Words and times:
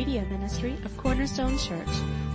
media 0.00 0.24
ministry 0.30 0.72
of 0.86 0.96
Cornerstone 0.96 1.58
Church. 1.58 1.86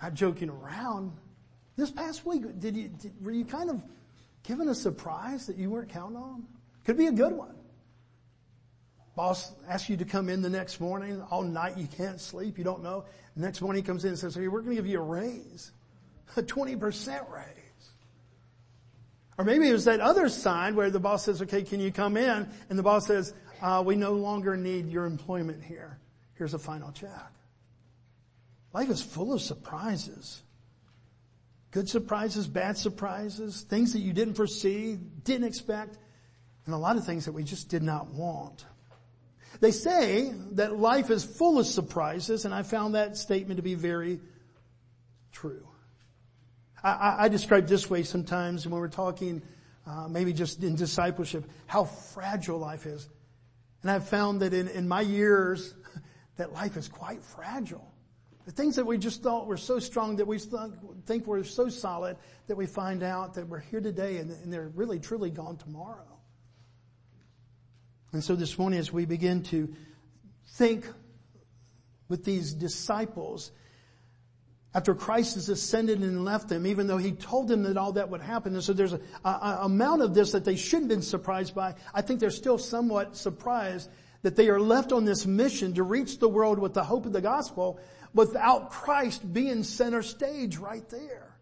not 0.00 0.14
joking 0.14 0.48
around. 0.48 1.12
This 1.76 1.90
past 1.90 2.24
week, 2.24 2.58
did 2.58 2.74
you, 2.74 2.88
did, 2.88 3.12
were 3.22 3.32
you 3.32 3.44
kind 3.44 3.68
of 3.68 3.82
given 4.42 4.70
a 4.70 4.74
surprise 4.74 5.46
that 5.48 5.58
you 5.58 5.68
weren't 5.68 5.90
counting 5.90 6.16
on? 6.16 6.44
Could 6.86 6.96
be 6.96 7.08
a 7.08 7.12
good 7.12 7.32
one. 7.32 7.54
Boss 9.14 9.52
asks 9.68 9.90
you 9.90 9.98
to 9.98 10.06
come 10.06 10.30
in 10.30 10.40
the 10.40 10.48
next 10.48 10.80
morning, 10.80 11.20
all 11.30 11.42
night 11.42 11.76
you 11.76 11.86
can't 11.86 12.18
sleep, 12.18 12.56
you 12.56 12.64
don't 12.64 12.82
know. 12.82 13.04
The 13.36 13.42
next 13.42 13.60
morning 13.60 13.82
he 13.82 13.86
comes 13.86 14.04
in 14.04 14.10
and 14.10 14.18
says, 14.18 14.36
hey, 14.36 14.48
we're 14.48 14.62
going 14.62 14.74
to 14.74 14.82
give 14.82 14.90
you 14.90 15.00
a 15.00 15.02
raise 15.02 15.70
a 16.36 16.42
20% 16.42 17.30
raise. 17.32 17.54
Or 19.36 19.44
maybe 19.44 19.68
it 19.68 19.72
was 19.72 19.84
that 19.86 20.00
other 20.00 20.28
sign 20.28 20.76
where 20.76 20.90
the 20.90 21.00
boss 21.00 21.24
says, 21.24 21.42
okay, 21.42 21.62
can 21.62 21.80
you 21.80 21.90
come 21.90 22.16
in? 22.16 22.48
And 22.70 22.78
the 22.78 22.82
boss 22.82 23.06
says, 23.06 23.34
uh, 23.60 23.82
we 23.84 23.96
no 23.96 24.12
longer 24.12 24.56
need 24.56 24.88
your 24.88 25.06
employment 25.06 25.62
here. 25.64 25.98
Here's 26.34 26.54
a 26.54 26.58
final 26.58 26.92
check. 26.92 27.32
Life 28.72 28.90
is 28.90 29.02
full 29.02 29.32
of 29.32 29.40
surprises. 29.40 30.42
Good 31.70 31.88
surprises, 31.88 32.46
bad 32.46 32.76
surprises, 32.76 33.62
things 33.62 33.92
that 33.94 34.00
you 34.00 34.12
didn't 34.12 34.34
foresee, 34.34 34.96
didn't 35.24 35.46
expect, 35.46 35.98
and 36.66 36.74
a 36.74 36.78
lot 36.78 36.96
of 36.96 37.04
things 37.04 37.24
that 37.24 37.32
we 37.32 37.42
just 37.42 37.68
did 37.68 37.82
not 37.82 38.08
want. 38.08 38.64
They 39.60 39.72
say 39.72 40.32
that 40.52 40.76
life 40.76 41.10
is 41.10 41.24
full 41.24 41.58
of 41.58 41.66
surprises, 41.66 42.44
and 42.44 42.54
I 42.54 42.62
found 42.62 42.94
that 42.94 43.16
statement 43.16 43.58
to 43.58 43.62
be 43.62 43.74
very 43.74 44.20
true. 45.32 45.66
I, 46.84 47.24
I 47.24 47.28
describe 47.28 47.66
this 47.66 47.88
way 47.88 48.02
sometimes 48.02 48.66
when 48.66 48.78
we're 48.78 48.88
talking, 48.88 49.42
uh, 49.86 50.06
maybe 50.08 50.32
just 50.34 50.62
in 50.62 50.76
discipleship, 50.76 51.50
how 51.66 51.84
fragile 51.84 52.58
life 52.58 52.84
is. 52.84 53.08
And 53.82 53.90
I've 53.90 54.06
found 54.08 54.40
that 54.42 54.52
in, 54.52 54.68
in 54.68 54.86
my 54.86 55.00
years, 55.00 55.74
that 56.36 56.52
life 56.52 56.76
is 56.76 56.88
quite 56.88 57.22
fragile. 57.22 57.90
The 58.44 58.52
things 58.52 58.76
that 58.76 58.84
we 58.84 58.98
just 58.98 59.22
thought 59.22 59.46
were 59.46 59.56
so 59.56 59.78
strong 59.78 60.16
that 60.16 60.26
we 60.26 60.38
think 61.06 61.26
were 61.26 61.44
so 61.44 61.70
solid 61.70 62.18
that 62.46 62.56
we 62.56 62.66
find 62.66 63.02
out 63.02 63.34
that 63.34 63.48
we're 63.48 63.60
here 63.60 63.80
today 63.80 64.18
and, 64.18 64.30
and 64.30 64.52
they're 64.52 64.70
really 64.74 65.00
truly 65.00 65.30
gone 65.30 65.56
tomorrow. 65.56 66.04
And 68.12 68.22
so 68.22 68.36
this 68.36 68.58
morning 68.58 68.78
as 68.78 68.92
we 68.92 69.06
begin 69.06 69.42
to 69.44 69.74
think 70.46 70.86
with 72.08 72.24
these 72.24 72.52
disciples 72.52 73.50
after 74.74 74.94
Christ 74.94 75.36
has 75.36 75.48
ascended 75.48 76.00
and 76.00 76.24
left 76.24 76.48
them, 76.48 76.66
even 76.66 76.88
though 76.88 76.98
he 76.98 77.12
told 77.12 77.46
them 77.46 77.62
that 77.62 77.76
all 77.76 77.92
that 77.92 78.10
would 78.10 78.20
happen. 78.20 78.54
And 78.54 78.62
so 78.62 78.72
there's 78.72 78.92
a, 78.92 79.00
a, 79.24 79.58
amount 79.62 80.02
of 80.02 80.14
this 80.14 80.32
that 80.32 80.44
they 80.44 80.56
shouldn't 80.56 80.90
have 80.90 80.98
been 80.98 81.02
surprised 81.02 81.54
by. 81.54 81.76
I 81.94 82.02
think 82.02 82.18
they're 82.18 82.30
still 82.30 82.58
somewhat 82.58 83.16
surprised 83.16 83.88
that 84.22 84.34
they 84.34 84.48
are 84.48 84.58
left 84.58 84.90
on 84.90 85.04
this 85.04 85.26
mission 85.26 85.74
to 85.74 85.84
reach 85.84 86.18
the 86.18 86.28
world 86.28 86.58
with 86.58 86.74
the 86.74 86.82
hope 86.82 87.06
of 87.06 87.12
the 87.12 87.20
gospel 87.20 87.78
without 88.14 88.70
Christ 88.70 89.32
being 89.32 89.62
center 89.62 90.02
stage 90.02 90.56
right 90.56 90.88
there. 90.88 91.36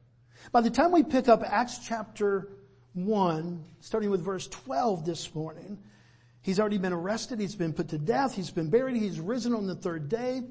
By 0.50 0.60
the 0.60 0.70
time 0.70 0.92
we 0.92 1.02
pick 1.02 1.28
up 1.28 1.42
Acts 1.42 1.78
chapter 1.78 2.50
1, 2.92 3.64
starting 3.80 4.10
with 4.10 4.22
verse 4.22 4.46
12 4.48 5.06
this 5.06 5.34
morning, 5.34 5.78
he's 6.42 6.60
already 6.60 6.78
been 6.78 6.92
arrested, 6.92 7.40
he's 7.40 7.56
been 7.56 7.72
put 7.72 7.88
to 7.88 7.98
death, 7.98 8.34
he's 8.34 8.50
been 8.50 8.68
buried, 8.68 8.96
he's 8.96 9.20
risen 9.20 9.54
on 9.54 9.66
the 9.66 9.74
third 9.74 10.10
day. 10.10 10.42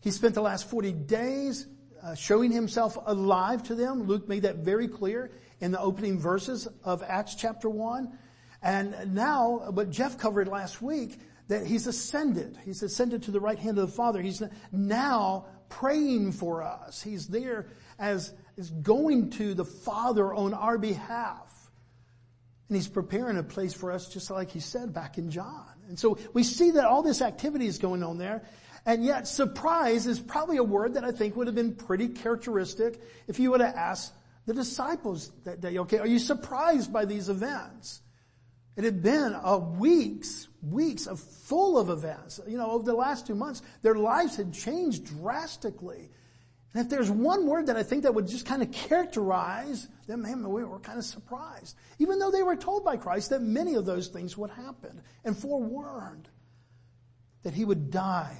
He 0.00 0.10
spent 0.10 0.34
the 0.34 0.42
last 0.42 0.68
40 0.68 0.92
days 0.92 1.66
uh, 2.06 2.14
showing 2.14 2.52
himself 2.52 2.96
alive 3.06 3.64
to 3.64 3.74
them. 3.74 4.04
Luke 4.04 4.28
made 4.28 4.42
that 4.42 4.56
very 4.56 4.86
clear 4.86 5.30
in 5.60 5.72
the 5.72 5.80
opening 5.80 6.18
verses 6.20 6.68
of 6.84 7.02
Acts 7.02 7.34
chapter 7.34 7.68
1. 7.68 8.16
And 8.62 9.14
now, 9.14 9.70
what 9.70 9.90
Jeff 9.90 10.16
covered 10.16 10.46
last 10.46 10.80
week, 10.80 11.18
that 11.48 11.66
he's 11.66 11.86
ascended. 11.88 12.56
He's 12.64 12.82
ascended 12.82 13.24
to 13.24 13.32
the 13.32 13.40
right 13.40 13.58
hand 13.58 13.78
of 13.78 13.88
the 13.88 13.96
Father. 13.96 14.22
He's 14.22 14.40
now 14.70 15.46
praying 15.68 16.32
for 16.32 16.62
us. 16.62 17.02
He's 17.02 17.26
there 17.26 17.66
as 17.98 18.32
is 18.56 18.70
going 18.70 19.30
to 19.30 19.54
the 19.54 19.64
Father 19.64 20.32
on 20.32 20.54
our 20.54 20.78
behalf. 20.78 21.70
And 22.68 22.76
he's 22.76 22.88
preparing 22.88 23.36
a 23.36 23.42
place 23.42 23.74
for 23.74 23.90
us 23.90 24.08
just 24.08 24.30
like 24.30 24.50
he 24.50 24.60
said 24.60 24.92
back 24.92 25.18
in 25.18 25.30
John. 25.30 25.66
And 25.88 25.98
so 25.98 26.18
we 26.32 26.42
see 26.44 26.72
that 26.72 26.84
all 26.84 27.02
this 27.02 27.20
activity 27.20 27.66
is 27.66 27.78
going 27.78 28.02
on 28.02 28.18
there. 28.18 28.44
And 28.86 29.04
yet 29.04 29.26
surprise 29.26 30.06
is 30.06 30.20
probably 30.20 30.58
a 30.58 30.64
word 30.64 30.94
that 30.94 31.02
I 31.02 31.10
think 31.10 31.34
would 31.34 31.48
have 31.48 31.56
been 31.56 31.74
pretty 31.74 32.06
characteristic 32.08 33.00
if 33.26 33.40
you 33.40 33.50
would 33.50 33.60
have 33.60 33.74
asked 33.74 34.14
the 34.46 34.54
disciples 34.54 35.32
that 35.44 35.60
day, 35.60 35.76
okay, 35.78 35.98
are 35.98 36.06
you 36.06 36.20
surprised 36.20 36.92
by 36.92 37.04
these 37.04 37.28
events? 37.28 38.00
It 38.76 38.84
had 38.84 39.02
been 39.02 39.36
a 39.42 39.58
weeks, 39.58 40.46
weeks 40.62 41.08
of 41.08 41.18
full 41.18 41.78
of 41.78 41.90
events. 41.90 42.38
You 42.46 42.58
know, 42.58 42.70
over 42.70 42.84
the 42.84 42.94
last 42.94 43.26
two 43.26 43.34
months, 43.34 43.60
their 43.82 43.96
lives 43.96 44.36
had 44.36 44.52
changed 44.52 45.06
drastically. 45.06 46.08
And 46.72 46.84
if 46.84 46.88
there's 46.88 47.10
one 47.10 47.48
word 47.48 47.66
that 47.66 47.76
I 47.76 47.82
think 47.82 48.04
that 48.04 48.14
would 48.14 48.28
just 48.28 48.46
kind 48.46 48.62
of 48.62 48.70
characterize 48.70 49.88
them, 50.06 50.22
man, 50.22 50.48
we 50.48 50.62
were 50.62 50.78
kind 50.78 50.98
of 50.98 51.04
surprised. 51.04 51.74
Even 51.98 52.20
though 52.20 52.30
they 52.30 52.44
were 52.44 52.54
told 52.54 52.84
by 52.84 52.98
Christ 52.98 53.30
that 53.30 53.42
many 53.42 53.74
of 53.74 53.84
those 53.84 54.08
things 54.08 54.38
would 54.38 54.50
happen 54.50 55.00
and 55.24 55.36
forewarned 55.36 56.28
that 57.42 57.54
he 57.54 57.64
would 57.64 57.90
die 57.90 58.36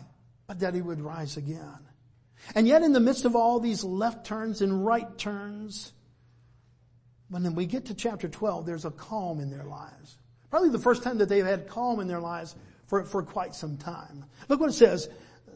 but 0.46 0.60
that 0.60 0.74
he 0.74 0.82
would 0.82 1.00
rise 1.00 1.36
again. 1.36 1.78
And 2.54 2.66
yet 2.66 2.82
in 2.82 2.92
the 2.92 3.00
midst 3.00 3.24
of 3.24 3.34
all 3.34 3.60
these 3.60 3.82
left 3.82 4.26
turns 4.26 4.60
and 4.60 4.84
right 4.84 5.16
turns, 5.18 5.92
when 7.28 7.54
we 7.54 7.66
get 7.66 7.86
to 7.86 7.94
chapter 7.94 8.28
12, 8.28 8.66
there's 8.66 8.84
a 8.84 8.90
calm 8.90 9.40
in 9.40 9.50
their 9.50 9.64
lives. 9.64 10.18
Probably 10.50 10.70
the 10.70 10.78
first 10.78 11.02
time 11.02 11.18
that 11.18 11.28
they've 11.28 11.44
had 11.44 11.68
calm 11.68 12.00
in 12.00 12.06
their 12.06 12.20
lives 12.20 12.54
for, 12.86 13.04
for 13.04 13.22
quite 13.22 13.54
some 13.54 13.76
time. 13.76 14.24
Look 14.48 14.60
what 14.60 14.70
it 14.70 14.74
says, 14.74 15.08
uh, 15.48 15.52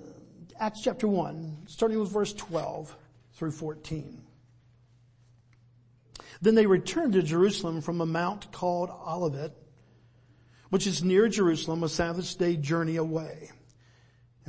Acts 0.59 0.83
chapter 0.83 1.07
1, 1.07 1.65
starting 1.67 2.01
with 2.01 2.11
verse 2.11 2.33
12 2.33 2.97
through 3.35 3.53
14. 3.53 4.21
Then 6.43 6.55
they 6.55 6.67
returned 6.67 7.13
to 7.13 7.23
Jerusalem 7.23 7.83
from 7.83 8.01
a 8.01 8.07
mount 8.07 8.51
called 8.51 8.91
Olivet, 8.91 9.53
which 10.71 10.87
is 10.87 11.05
near 11.05 11.29
Jerusalem, 11.29 11.85
a 11.85 11.89
Sabbath 11.89 12.37
day 12.39 12.57
journey 12.57 12.97
away. 12.97 13.51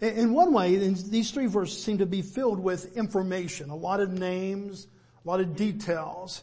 In 0.00 0.32
one 0.32 0.52
way, 0.52 0.76
these 0.76 1.30
three 1.30 1.46
verses 1.46 1.82
seem 1.82 1.98
to 1.98 2.06
be 2.06 2.22
filled 2.22 2.60
with 2.60 2.96
information, 2.96 3.70
a 3.70 3.76
lot 3.76 4.00
of 4.00 4.12
names, 4.12 4.86
a 5.24 5.28
lot 5.28 5.40
of 5.40 5.56
details. 5.56 6.42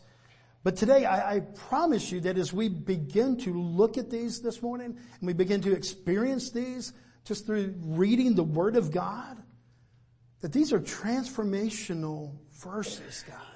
But 0.63 0.75
today, 0.75 1.05
I, 1.05 1.35
I, 1.35 1.39
promise 1.41 2.11
you 2.11 2.21
that 2.21 2.39
as 2.39 2.51
we 2.51 2.69
begin 2.69 3.37
to 3.41 3.53
look 3.53 3.99
at 3.99 4.09
these 4.09 4.41
this 4.41 4.63
morning, 4.63 4.97
and 4.97 5.27
we 5.27 5.33
begin 5.33 5.61
to 5.61 5.71
experience 5.71 6.49
these 6.49 6.91
just 7.23 7.45
through 7.45 7.75
reading 7.81 8.33
the 8.33 8.43
Word 8.43 8.75
of 8.75 8.91
God, 8.91 9.37
that 10.41 10.51
these 10.51 10.73
are 10.73 10.79
transformational 10.79 12.31
verses, 12.51 13.23
guys. 13.27 13.54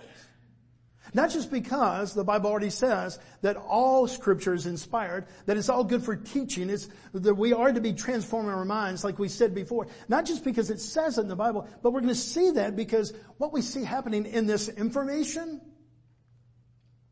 Not 1.14 1.32
just 1.32 1.52
because 1.52 2.14
the 2.14 2.24
Bible 2.24 2.50
already 2.50 2.70
says 2.70 3.20
that 3.42 3.58
all 3.58 4.08
scripture 4.08 4.54
is 4.54 4.66
inspired, 4.66 5.26
that 5.46 5.58
it's 5.58 5.70
all 5.70 5.84
good 5.84 6.04
for 6.04 6.16
teaching, 6.16 6.70
it's 6.70 6.90
that 7.14 7.36
we 7.36 7.54
are 7.54 7.72
to 7.72 7.82
be 7.82 7.94
transforming 7.94 8.52
our 8.52 8.66
minds 8.66 9.04
like 9.04 9.18
we 9.18 9.28
said 9.28 9.56
before. 9.56 9.88
Not 10.08 10.26
just 10.26 10.44
because 10.44 10.70
it 10.70 10.80
says 10.80 11.18
it 11.18 11.22
in 11.22 11.28
the 11.28 11.36
Bible, 11.36 11.68
but 11.82 11.92
we're 11.92 12.02
going 12.02 12.14
to 12.14 12.16
see 12.16 12.52
that 12.52 12.76
because 12.76 13.14
what 13.38 13.54
we 13.54 13.62
see 13.62 13.84
happening 13.84 14.26
in 14.26 14.46
this 14.46 14.70
information 14.70 15.62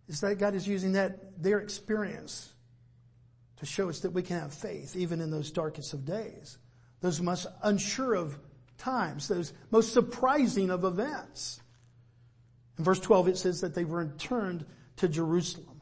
is 0.08 0.22
that 0.22 0.36
God 0.36 0.56
is 0.56 0.68
using 0.68 0.94
that, 0.94 1.42
their 1.42 1.60
experience 1.60 2.54
to 3.58 3.66
show 3.66 3.90
us 3.90 4.02
that 4.02 4.12
we 4.12 4.22
can 4.22 4.40
have 4.40 4.54
faith 4.54 4.96
even 4.96 5.22
in 5.22 5.32
those 5.32 5.52
darkest 5.52 5.94
of 5.94 6.06
days, 6.06 6.58
those 7.02 7.20
most 7.20 7.48
unsure 7.64 8.14
of 8.14 8.38
times, 8.78 9.28
those 9.28 9.54
most 9.72 9.94
surprising 9.94 10.70
of 10.70 10.84
events. 10.84 11.60
In 12.78 12.84
verse 12.84 13.00
12 13.00 13.30
it 13.30 13.38
says 13.38 13.62
that 13.62 13.74
they 13.74 13.86
were 13.86 14.06
returned 14.06 14.66
to 14.98 15.08
Jerusalem. 15.08 15.82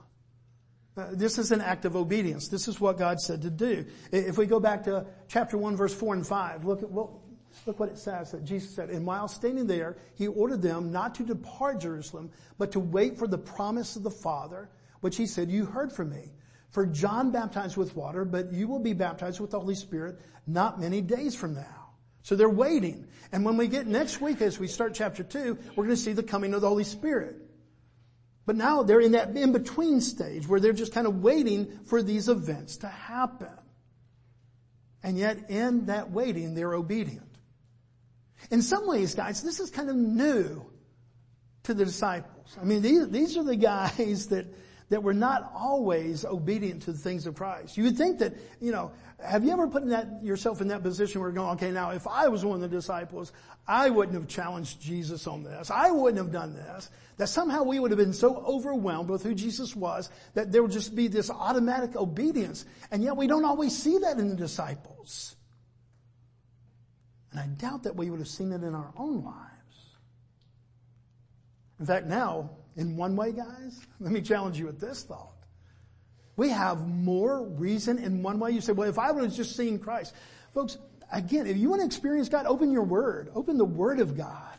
Uh, 0.98 1.08
this 1.12 1.38
is 1.38 1.52
an 1.52 1.60
act 1.60 1.84
of 1.84 1.96
obedience. 1.96 2.48
This 2.48 2.68
is 2.68 2.80
what 2.80 2.98
God 2.98 3.20
said 3.20 3.42
to 3.42 3.50
do. 3.50 3.86
If 4.12 4.38
we 4.38 4.46
go 4.46 4.60
back 4.60 4.84
to 4.86 5.06
chapter 5.28 5.58
1 5.58 5.76
verse 5.76 5.94
4 5.94 6.16
and 6.16 6.26
5, 6.26 6.64
look 6.64 6.84
at 6.84 6.90
what, 6.90 7.10
look 7.66 7.80
what 7.80 7.90
it 7.90 7.98
says 7.98 8.32
that 8.32 8.46
Jesus 8.46 8.74
said. 8.74 8.90
And 8.90 9.06
while 9.06 9.28
standing 9.28 9.68
there, 9.68 9.98
he 10.16 10.28
ordered 10.28 10.62
them 10.62 10.92
not 10.94 11.16
to 11.16 11.24
depart 11.24 11.82
Jerusalem, 11.82 12.32
but 12.58 12.72
to 12.72 12.80
wait 12.80 13.18
for 13.18 13.28
the 13.28 13.38
promise 13.38 13.98
of 13.98 14.04
the 14.04 14.12
Father, 14.12 14.70
which 15.02 15.18
he 15.18 15.26
said, 15.26 15.52
you 15.52 15.66
heard 15.66 15.92
from 15.92 16.12
me. 16.12 16.32
For 16.70 16.86
John 16.86 17.32
baptized 17.32 17.78
with 17.78 17.96
water, 17.96 18.26
but 18.26 18.52
you 18.52 18.68
will 18.68 18.80
be 18.80 18.94
baptized 18.94 19.40
with 19.40 19.52
the 19.52 19.60
Holy 19.60 19.76
Spirit 19.76 20.20
not 20.48 20.80
many 20.80 21.02
days 21.02 21.36
from 21.36 21.56
now. 21.56 21.85
So 22.26 22.36
they're 22.36 22.50
waiting. 22.50 23.06
And 23.32 23.46
when 23.46 23.56
we 23.56 23.68
get 23.68 23.86
next 23.86 24.20
week, 24.20 24.42
as 24.42 24.58
we 24.58 24.68
start 24.68 24.96
chapter 24.96 25.24
two, 25.24 25.60
we're 25.76 25.84
going 25.84 25.96
to 25.96 26.02
see 26.02 26.14
the 26.14 26.24
coming 26.24 26.56
of 26.56 26.62
the 26.62 26.68
Holy 26.68 26.84
Spirit. 26.84 27.36
But 28.48 28.56
now 28.56 28.82
they're 28.82 29.00
in 29.00 29.12
that 29.12 29.38
in-between 29.38 30.02
stage 30.02 30.48
where 30.48 30.60
they're 30.60 30.74
just 30.74 30.92
kind 30.92 31.06
of 31.06 31.22
waiting 31.22 31.82
for 31.86 32.02
these 32.02 32.28
events 32.28 32.78
to 32.78 32.88
happen. 32.88 33.52
And 35.04 35.20
yet 35.20 35.52
in 35.52 35.86
that 35.86 36.10
waiting, 36.10 36.56
they're 36.56 36.74
obedient. 36.74 37.30
In 38.50 38.64
some 38.64 38.88
ways, 38.88 39.14
guys, 39.14 39.44
this 39.44 39.60
is 39.60 39.70
kind 39.70 39.92
of 39.92 39.96
new 39.96 40.66
to 41.62 41.76
the 41.76 41.86
disciples. 41.86 42.58
I 42.60 42.64
mean, 42.64 42.82
these, 42.82 43.08
these 43.10 43.38
are 43.38 43.44
the 43.44 43.56
guys 43.56 44.30
that 44.30 44.48
that 44.90 45.02
we're 45.02 45.14
not 45.14 45.52
always 45.56 46.26
obedient 46.26 46.84
to 46.84 46.92
the 46.92 46.98
things 46.98 47.26
of 47.26 47.36
Christ. 47.36 47.76
You 47.78 47.86
would 47.86 47.98
think 47.98 48.20
that, 48.20 48.34
you 48.62 48.72
know, 48.72 48.92
have 49.24 49.44
you 49.44 49.52
ever 49.52 49.68
put 49.68 49.88
that, 49.88 50.24
yourself 50.24 50.62
in 50.62 50.68
that 50.68 50.84
position 50.84 51.22
where 51.22 51.30
you're 51.30 51.36
going, 51.36 51.56
okay, 51.56 51.72
now 51.72 51.92
if 51.92 52.06
I 52.06 52.28
was 52.28 52.46
one 52.46 52.56
of 52.56 52.70
the 52.70 52.76
disciples, 52.76 53.32
I 53.68 53.90
wouldn't 53.90 54.16
have 54.16 54.28
challenged 54.28 54.80
Jesus 54.80 55.26
on 55.26 55.44
this. 55.44 55.72
I 55.72 55.90
wouldn't 55.90 56.18
have 56.18 56.32
done 56.32 56.54
this. 56.54 56.90
That 57.18 57.28
somehow 57.28 57.64
we 57.64 57.80
would 57.80 57.92
have 57.92 57.98
been 57.98 58.14
so 58.14 58.36
overwhelmed 58.38 59.10
with 59.10 59.24
who 59.24 59.34
Jesus 59.34 59.76
was 59.76 60.10
that 60.36 60.52
there 60.52 60.62
would 60.62 60.72
just 60.72 60.96
be 60.96 61.08
this 61.08 61.32
automatic 61.32 61.96
obedience. 61.96 62.66
And 62.92 63.04
yet 63.04 63.18
we 63.18 63.26
don't 63.26 63.46
always 63.46 63.76
see 63.76 63.98
that 64.00 64.20
in 64.20 64.30
the 64.30 64.36
disciples. 64.36 65.36
And 67.32 67.40
I 67.40 67.48
doubt 67.48 67.84
that 67.84 67.96
we 67.96 68.10
would 68.10 68.20
have 68.20 68.30
seen 68.30 68.52
it 68.52 68.64
in 68.64 68.76
our 68.76 68.94
own 68.98 69.24
lives. 69.24 69.46
In 71.80 71.86
fact, 71.86 72.06
now 72.06 72.52
in 72.76 72.98
one 72.98 73.16
way, 73.16 73.32
guys? 73.32 73.80
Let 74.00 74.12
me 74.12 74.22
challenge 74.22 74.60
you 74.60 74.66
with 74.66 74.80
this 74.80 75.04
thought. 75.04 75.32
We 76.38 76.50
have 76.50 76.88
more 76.88 77.44
reason 77.44 77.98
in 77.98 78.22
one 78.22 78.40
way. 78.40 78.52
You 78.52 78.62
say, 78.62 78.74
well, 78.74 78.90
if 78.90 79.00
I 79.00 79.12
would 79.12 79.24
have 79.24 79.34
just 79.34 79.56
seen 79.56 79.80
Christ. 79.80 80.14
Folks, 80.54 80.78
again, 81.12 81.48
if 81.48 81.58
you 81.58 81.70
want 81.70 81.82
to 81.82 81.86
experience 81.86 82.30
God, 82.30 82.46
open 82.46 82.72
your 82.72 82.84
Word. 82.84 83.32
Open 83.34 83.58
the 83.58 83.66
Word 83.66 84.00
of 84.00 84.18
God. 84.18 84.56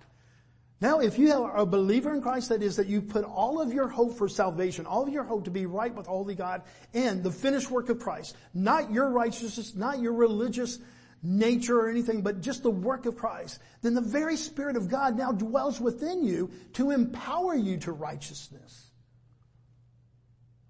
Now, 0.80 1.00
if 1.00 1.18
you 1.18 1.32
are 1.32 1.56
a 1.56 1.64
believer 1.64 2.12
in 2.12 2.20
Christ, 2.20 2.50
that 2.50 2.62
is 2.62 2.76
that 2.76 2.86
you 2.86 3.00
put 3.00 3.24
all 3.24 3.62
of 3.62 3.72
your 3.72 3.88
hope 3.88 4.18
for 4.18 4.28
salvation, 4.28 4.84
all 4.84 5.02
of 5.02 5.08
your 5.08 5.24
hope 5.24 5.44
to 5.44 5.50
be 5.50 5.64
right 5.64 5.94
with 5.94 6.06
Holy 6.06 6.34
God 6.34 6.62
in 6.92 7.22
the 7.22 7.30
finished 7.30 7.70
work 7.70 7.88
of 7.88 7.98
Christ. 7.98 8.36
Not 8.52 8.90
your 8.90 9.08
righteousness, 9.08 9.74
not 9.74 10.00
your 10.00 10.12
religious 10.12 10.78
nature 11.22 11.80
or 11.80 11.88
anything, 11.88 12.22
but 12.22 12.40
just 12.40 12.62
the 12.62 12.70
work 12.70 13.06
of 13.06 13.16
Christ, 13.16 13.60
then 13.82 13.94
the 13.94 14.00
very 14.00 14.36
Spirit 14.36 14.76
of 14.76 14.88
God 14.88 15.16
now 15.16 15.32
dwells 15.32 15.80
within 15.80 16.24
you 16.24 16.50
to 16.74 16.90
empower 16.90 17.54
you 17.54 17.78
to 17.78 17.92
righteousness. 17.92 18.90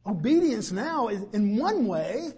Obedience 0.07 0.71
now, 0.71 1.09
in 1.09 1.57
one 1.57 1.87
way, 1.87 2.33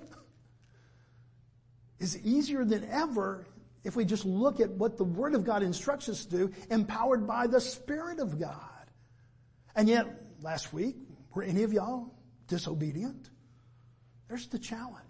is 1.98 2.18
easier 2.24 2.64
than 2.64 2.88
ever 2.90 3.46
if 3.84 3.94
we 3.96 4.04
just 4.04 4.24
look 4.24 4.60
at 4.60 4.70
what 4.70 4.96
the 4.96 5.04
Word 5.04 5.34
of 5.34 5.44
God 5.44 5.62
instructs 5.62 6.08
us 6.08 6.24
to 6.26 6.36
do, 6.36 6.52
empowered 6.70 7.26
by 7.26 7.46
the 7.46 7.60
Spirit 7.60 8.20
of 8.20 8.38
God. 8.40 8.54
And 9.74 9.88
yet, 9.88 10.06
last 10.42 10.72
week, 10.72 10.96
were 11.34 11.42
any 11.42 11.62
of 11.62 11.72
y'all 11.72 12.14
disobedient? 12.48 13.30
There's 14.28 14.46
the 14.46 14.58
challenge. 14.58 15.07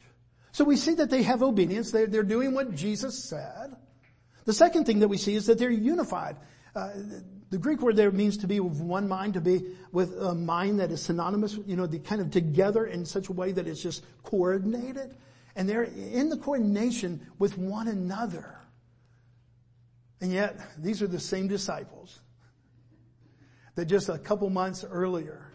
So 0.58 0.64
we 0.64 0.74
see 0.74 0.94
that 0.94 1.08
they 1.08 1.22
have 1.22 1.44
obedience. 1.44 1.92
They're, 1.92 2.08
they're 2.08 2.24
doing 2.24 2.52
what 2.52 2.74
Jesus 2.74 3.22
said. 3.22 3.76
The 4.44 4.52
second 4.52 4.86
thing 4.86 4.98
that 4.98 5.06
we 5.06 5.16
see 5.16 5.36
is 5.36 5.46
that 5.46 5.56
they're 5.56 5.70
unified. 5.70 6.36
Uh, 6.74 6.90
the 7.50 7.58
Greek 7.58 7.80
word 7.80 7.94
there 7.94 8.10
means 8.10 8.38
to 8.38 8.48
be 8.48 8.58
of 8.58 8.80
one 8.80 9.06
mind, 9.06 9.34
to 9.34 9.40
be 9.40 9.62
with 9.92 10.20
a 10.20 10.34
mind 10.34 10.80
that 10.80 10.90
is 10.90 11.00
synonymous, 11.00 11.56
you 11.64 11.76
know, 11.76 11.86
the 11.86 12.00
kind 12.00 12.20
of 12.20 12.32
together 12.32 12.86
in 12.86 13.06
such 13.06 13.28
a 13.28 13.32
way 13.32 13.52
that 13.52 13.68
it's 13.68 13.80
just 13.80 14.04
coordinated. 14.24 15.16
And 15.54 15.68
they're 15.68 15.84
in 15.84 16.28
the 16.28 16.36
coordination 16.36 17.24
with 17.38 17.56
one 17.56 17.86
another. 17.86 18.58
And 20.20 20.32
yet, 20.32 20.58
these 20.76 21.02
are 21.02 21.06
the 21.06 21.20
same 21.20 21.46
disciples 21.46 22.18
that 23.76 23.84
just 23.84 24.08
a 24.08 24.18
couple 24.18 24.50
months 24.50 24.82
earlier 24.82 25.47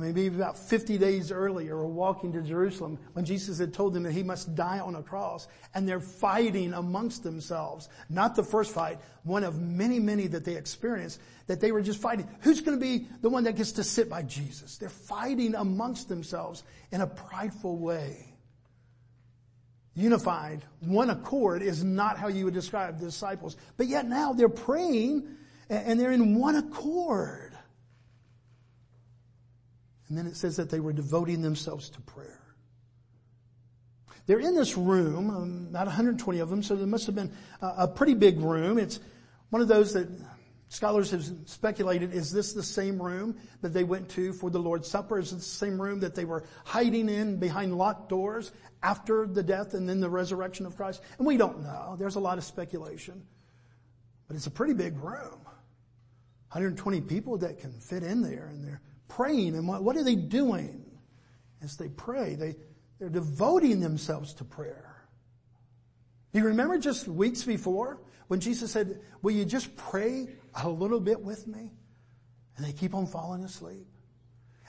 maybe 0.00 0.26
about 0.26 0.58
50 0.58 0.98
days 0.98 1.30
earlier 1.30 1.76
were 1.76 1.86
walking 1.86 2.32
to 2.32 2.42
Jerusalem 2.42 2.98
when 3.12 3.24
Jesus 3.24 3.58
had 3.58 3.72
told 3.74 3.94
them 3.94 4.02
that 4.04 4.12
he 4.12 4.22
must 4.22 4.54
die 4.54 4.78
on 4.78 4.94
a 4.94 5.02
cross 5.02 5.48
and 5.74 5.88
they're 5.88 6.00
fighting 6.00 6.74
amongst 6.74 7.22
themselves. 7.22 7.88
Not 8.08 8.36
the 8.36 8.42
first 8.42 8.72
fight, 8.72 8.98
one 9.24 9.44
of 9.44 9.60
many, 9.60 9.98
many 10.00 10.26
that 10.28 10.44
they 10.44 10.56
experienced 10.56 11.20
that 11.46 11.60
they 11.60 11.72
were 11.72 11.82
just 11.82 12.00
fighting. 12.00 12.28
Who's 12.40 12.60
going 12.60 12.78
to 12.78 12.84
be 12.84 13.08
the 13.20 13.28
one 13.28 13.44
that 13.44 13.56
gets 13.56 13.72
to 13.72 13.84
sit 13.84 14.08
by 14.08 14.22
Jesus? 14.22 14.78
They're 14.78 14.88
fighting 14.88 15.54
amongst 15.54 16.08
themselves 16.08 16.64
in 16.92 17.00
a 17.00 17.06
prideful 17.06 17.78
way. 17.78 18.34
Unified, 19.94 20.64
one 20.80 21.10
accord 21.10 21.60
is 21.60 21.82
not 21.82 22.18
how 22.18 22.28
you 22.28 22.44
would 22.44 22.54
describe 22.54 23.00
the 23.00 23.06
disciples. 23.06 23.56
But 23.76 23.88
yet 23.88 24.06
now 24.06 24.32
they're 24.32 24.48
praying 24.48 25.26
and 25.68 25.98
they're 25.98 26.12
in 26.12 26.36
one 26.36 26.54
accord. 26.54 27.47
And 30.08 30.16
then 30.16 30.26
it 30.26 30.36
says 30.36 30.56
that 30.56 30.70
they 30.70 30.80
were 30.80 30.92
devoting 30.92 31.42
themselves 31.42 31.90
to 31.90 32.00
prayer. 32.00 32.40
They're 34.26 34.40
in 34.40 34.54
this 34.54 34.76
room, 34.76 35.30
um, 35.30 35.66
about 35.70 35.86
120 35.86 36.38
of 36.38 36.50
them, 36.50 36.62
so 36.62 36.76
there 36.76 36.86
must 36.86 37.06
have 37.06 37.14
been 37.14 37.32
a, 37.62 37.74
a 37.78 37.88
pretty 37.88 38.14
big 38.14 38.38
room. 38.40 38.78
It's 38.78 39.00
one 39.48 39.62
of 39.62 39.68
those 39.68 39.94
that 39.94 40.08
scholars 40.68 41.10
have 41.12 41.24
speculated, 41.46 42.12
is 42.12 42.30
this 42.30 42.52
the 42.52 42.62
same 42.62 43.00
room 43.00 43.36
that 43.62 43.72
they 43.72 43.84
went 43.84 44.08
to 44.10 44.34
for 44.34 44.50
the 44.50 44.58
Lord's 44.58 44.88
Supper? 44.88 45.18
Is 45.18 45.32
it 45.32 45.36
the 45.36 45.42
same 45.42 45.80
room 45.80 46.00
that 46.00 46.14
they 46.14 46.26
were 46.26 46.44
hiding 46.64 47.08
in 47.08 47.38
behind 47.38 47.76
locked 47.76 48.10
doors 48.10 48.52
after 48.82 49.26
the 49.26 49.42
death 49.42 49.72
and 49.74 49.88
then 49.88 50.00
the 50.00 50.10
resurrection 50.10 50.66
of 50.66 50.76
Christ? 50.76 51.00
And 51.16 51.26
we 51.26 51.36
don't 51.36 51.62
know. 51.62 51.96
There's 51.98 52.16
a 52.16 52.20
lot 52.20 52.38
of 52.38 52.44
speculation. 52.44 53.26
But 54.26 54.36
it's 54.36 54.46
a 54.46 54.50
pretty 54.50 54.74
big 54.74 54.96
room. 54.98 55.40
120 56.50 57.00
people 57.02 57.38
that 57.38 57.58
can 57.60 57.72
fit 57.72 58.02
in 58.02 58.22
there 58.22 58.48
and 58.50 58.62
they're 58.62 58.82
praying. 59.08 59.56
And 59.56 59.66
what, 59.66 59.82
what 59.82 59.96
are 59.96 60.04
they 60.04 60.14
doing? 60.16 60.84
As 61.62 61.76
they 61.76 61.88
pray, 61.88 62.34
they, 62.34 62.54
they're 62.98 63.08
devoting 63.08 63.80
themselves 63.80 64.34
to 64.34 64.44
prayer. 64.44 65.06
You 66.32 66.44
remember 66.44 66.78
just 66.78 67.08
weeks 67.08 67.42
before 67.42 68.00
when 68.28 68.40
Jesus 68.40 68.70
said, 68.70 69.00
will 69.22 69.32
you 69.32 69.44
just 69.44 69.74
pray 69.76 70.28
a 70.54 70.68
little 70.68 71.00
bit 71.00 71.20
with 71.20 71.46
me? 71.46 71.72
And 72.56 72.66
they 72.66 72.72
keep 72.72 72.94
on 72.94 73.06
falling 73.06 73.42
asleep. 73.44 73.86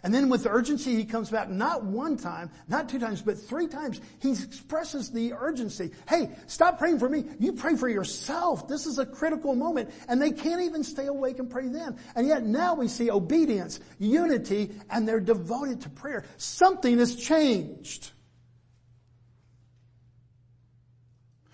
And 0.01 0.13
then 0.13 0.29
with 0.29 0.46
urgency, 0.46 0.96
he 0.96 1.03
comes 1.03 1.29
back 1.29 1.50
not 1.50 1.84
one 1.84 2.15
time, 2.15 2.51
not 2.68 2.88
two 2.88 3.00
times, 3.00 3.22
but 3.22 3.38
three 3.38 3.68
times. 3.68 4.00
He 4.22 4.32
expresses 4.32 5.12
the 5.12 5.34
urgency. 5.34 5.91
Hey, 6.08 6.29
stop 6.48 6.79
praying 6.79 7.00
for 7.00 7.10
me. 7.10 7.25
You 7.38 7.53
pray 7.53 7.75
for 7.75 7.89
yourself. 7.89 8.68
This 8.68 8.86
is 8.86 8.98
a 8.98 9.06
critical 9.06 9.56
moment. 9.56 9.91
And 10.08 10.22
they 10.22 10.32
can't 10.32 10.62
even 10.62 10.84
stay 10.84 11.08
awake 11.08 11.39
and 11.39 11.50
pray 11.50 11.68
then. 11.68 12.00
And 12.15 12.27
yet 12.27 12.46
now 12.46 12.75
we 12.75 12.88
see 12.88 13.12
obedience, 13.12 13.79
unity, 13.98 14.72
and 14.89 15.08
they're 15.08 15.20
devoted 15.20 15.82
to 15.82 15.89
prayer. 15.89 16.25
Something 16.38 17.00
has 17.00 17.15
changed. 17.15 18.12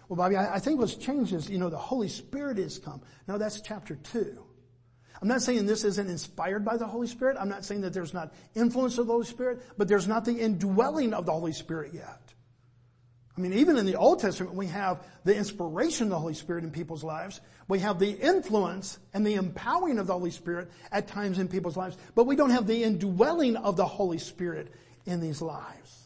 Well, 0.07 0.17
Bobby, 0.17 0.37
I 0.37 0.59
think 0.59 0.79
what's 0.79 0.93
changed 0.93 1.33
is, 1.33 1.49
you 1.49 1.57
know, 1.57 1.71
the 1.71 1.77
Holy 1.77 2.09
Spirit 2.09 2.59
has 2.59 2.77
come. 2.77 3.01
Now 3.27 3.39
that's 3.39 3.59
chapter 3.61 3.95
two. 3.95 4.44
I'm 5.21 5.27
not 5.27 5.41
saying 5.41 5.65
this 5.65 5.83
isn't 5.83 6.09
inspired 6.09 6.65
by 6.65 6.77
the 6.77 6.87
Holy 6.87 7.07
Spirit. 7.07 7.37
I'm 7.39 7.49
not 7.49 7.63
saying 7.63 7.81
that 7.81 7.93
there's 7.93 8.13
not 8.13 8.33
influence 8.53 8.97
of 8.97 9.07
the 9.07 9.13
Holy 9.13 9.25
Spirit, 9.25 9.61
but 9.77 9.87
there's 9.87 10.07
not 10.07 10.25
the 10.25 10.33
indwelling 10.33 11.13
of 11.13 11.25
the 11.25 11.31
Holy 11.31 11.53
Spirit 11.53 11.93
yet. 11.93 12.21
I 13.37 13.41
mean, 13.41 13.53
even 13.53 13.77
in 13.77 13.85
the 13.85 13.95
Old 13.95 14.19
Testament, 14.19 14.55
we 14.55 14.67
have 14.67 15.05
the 15.25 15.35
inspiration 15.35 16.05
of 16.05 16.11
the 16.11 16.19
Holy 16.19 16.33
Spirit 16.33 16.63
in 16.63 16.71
people's 16.71 17.03
lives. 17.03 17.41
We 17.67 17.79
have 17.79 17.99
the 17.99 18.11
influence 18.11 18.97
and 19.13 19.25
the 19.25 19.33
empowering 19.33 19.99
of 19.99 20.07
the 20.07 20.13
Holy 20.13 20.31
Spirit 20.31 20.71
at 20.91 21.07
times 21.07 21.37
in 21.37 21.49
people's 21.49 21.75
lives, 21.75 21.97
but 22.13 22.27
we 22.27 22.37
don't 22.37 22.51
have 22.51 22.65
the 22.65 22.83
indwelling 22.83 23.57
of 23.57 23.75
the 23.75 23.85
Holy 23.85 24.19
Spirit 24.19 24.73
in 25.05 25.19
these 25.19 25.41
lives. 25.41 26.03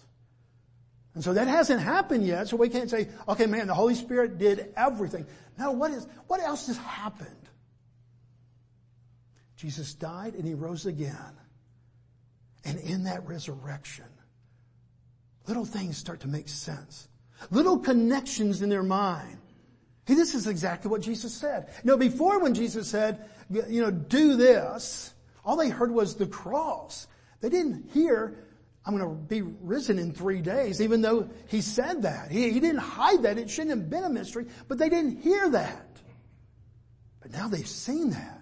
And 1.14 1.24
so 1.24 1.34
that 1.34 1.48
hasn't 1.48 1.82
happened 1.82 2.26
yet, 2.26 2.48
so 2.48 2.58
we 2.58 2.70
can't 2.70 2.90
say, 2.90 3.10
okay 3.28 3.46
man, 3.46 3.68
the 3.68 3.74
Holy 3.74 3.96
Spirit 3.96 4.38
did 4.38 4.74
everything. 4.76 5.26
Now 5.58 5.72
what 5.72 5.92
is, 5.92 6.08
what 6.28 6.40
else 6.40 6.68
has 6.68 6.78
happened? 6.78 7.49
Jesus 9.60 9.94
died 9.94 10.36
and 10.36 10.46
he 10.46 10.54
rose 10.54 10.86
again. 10.86 11.34
And 12.64 12.80
in 12.80 13.04
that 13.04 13.28
resurrection, 13.28 14.06
little 15.48 15.66
things 15.66 15.98
start 15.98 16.22
to 16.22 16.30
make 16.30 16.48
sense. 16.48 17.10
Little 17.52 17.78
connections 17.78 18.62
in 18.62 18.70
their 18.70 18.84
mind. 18.84 19.38
Hey, 20.06 20.14
this 20.16 20.34
is 20.34 20.48
exactly 20.48 20.90
what 20.90 21.02
Jesus 21.02 21.34
said. 21.34 21.68
You 21.84 21.92
know, 21.92 21.98
before 21.98 22.40
when 22.40 22.54
Jesus 22.54 22.88
said, 22.88 23.30
you 23.50 23.82
know, 23.82 23.92
do 23.92 24.38
this, 24.38 25.14
all 25.44 25.58
they 25.58 25.70
heard 25.70 25.92
was 25.92 26.16
the 26.16 26.28
cross. 26.28 27.08
They 27.42 27.50
didn't 27.50 27.92
hear, 27.92 28.46
I'm 28.86 28.98
going 28.98 29.10
to 29.10 29.22
be 29.24 29.42
risen 29.42 30.00
in 30.00 30.14
three 30.14 30.42
days, 30.42 30.82
even 30.82 31.02
though 31.02 31.30
he 31.48 31.60
said 31.60 32.04
that. 32.04 32.32
He, 32.32 32.50
he 32.50 32.62
didn't 32.62 32.80
hide 32.80 33.24
that. 33.24 33.38
It 33.38 33.50
shouldn't 33.50 33.78
have 33.78 33.90
been 33.90 34.06
a 34.06 34.10
mystery, 34.10 34.46
but 34.70 34.78
they 34.78 34.88
didn't 34.88 35.22
hear 35.22 35.50
that. 35.50 35.98
But 37.20 37.32
now 37.34 37.50
they've 37.50 37.68
seen 37.68 38.12
that. 38.12 38.39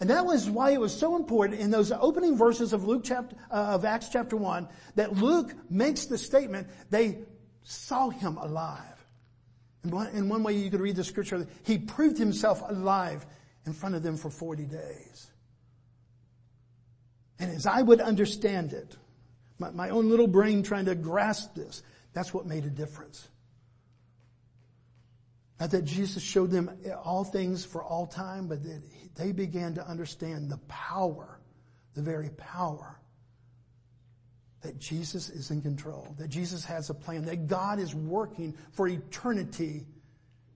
And 0.00 0.10
that 0.10 0.26
was 0.26 0.48
why 0.50 0.70
it 0.70 0.80
was 0.80 0.96
so 0.96 1.16
important 1.16 1.60
in 1.60 1.70
those 1.70 1.90
opening 1.90 2.36
verses 2.36 2.72
of 2.72 2.84
Luke 2.84 3.02
chapter, 3.04 3.36
uh, 3.50 3.74
of 3.74 3.84
Acts 3.84 4.08
chapter 4.08 4.36
1 4.36 4.68
that 4.96 5.14
Luke 5.14 5.54
makes 5.70 6.06
the 6.06 6.18
statement, 6.18 6.68
they 6.90 7.18
saw 7.62 8.10
him 8.10 8.36
alive. 8.36 8.82
In 9.84 9.90
one, 9.90 10.08
in 10.08 10.28
one 10.28 10.42
way 10.42 10.54
you 10.54 10.70
could 10.70 10.80
read 10.80 10.96
the 10.96 11.04
scripture, 11.04 11.46
he 11.64 11.78
proved 11.78 12.18
himself 12.18 12.62
alive 12.68 13.24
in 13.64 13.72
front 13.72 13.94
of 13.94 14.02
them 14.02 14.16
for 14.16 14.30
40 14.30 14.64
days. 14.64 15.30
And 17.38 17.50
as 17.50 17.66
I 17.66 17.82
would 17.82 18.00
understand 18.00 18.72
it, 18.72 18.96
my, 19.58 19.70
my 19.70 19.90
own 19.90 20.08
little 20.10 20.26
brain 20.26 20.62
trying 20.62 20.86
to 20.86 20.94
grasp 20.94 21.54
this, 21.54 21.82
that's 22.12 22.34
what 22.34 22.46
made 22.46 22.64
a 22.64 22.70
difference. 22.70 23.28
Not 25.58 25.70
that 25.70 25.84
Jesus 25.84 26.22
showed 26.22 26.50
them 26.50 26.70
all 27.02 27.24
things 27.24 27.64
for 27.64 27.82
all 27.82 28.06
time, 28.06 28.46
but 28.46 28.62
that 28.62 28.82
they 29.14 29.32
began 29.32 29.74
to 29.74 29.86
understand 29.86 30.50
the 30.50 30.58
power, 30.68 31.40
the 31.94 32.02
very 32.02 32.30
power 32.30 33.00
that 34.60 34.78
Jesus 34.78 35.30
is 35.30 35.50
in 35.50 35.62
control, 35.62 36.14
that 36.18 36.28
Jesus 36.28 36.64
has 36.64 36.90
a 36.90 36.94
plan, 36.94 37.24
that 37.26 37.46
God 37.46 37.78
is 37.78 37.94
working 37.94 38.54
for 38.72 38.88
eternity 38.88 39.86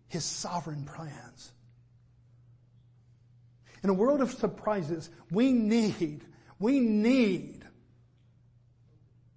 his 0.08 0.24
sovereign 0.24 0.84
plans. 0.84 1.52
In 3.82 3.88
a 3.88 3.94
world 3.94 4.20
of 4.20 4.32
surprises, 4.32 5.08
we 5.30 5.52
need, 5.52 6.24
we 6.58 6.80
need 6.80 7.64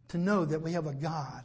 to 0.09 0.17
know 0.17 0.43
that 0.43 0.61
we 0.61 0.73
have 0.73 0.87
a 0.87 0.93
God 0.93 1.43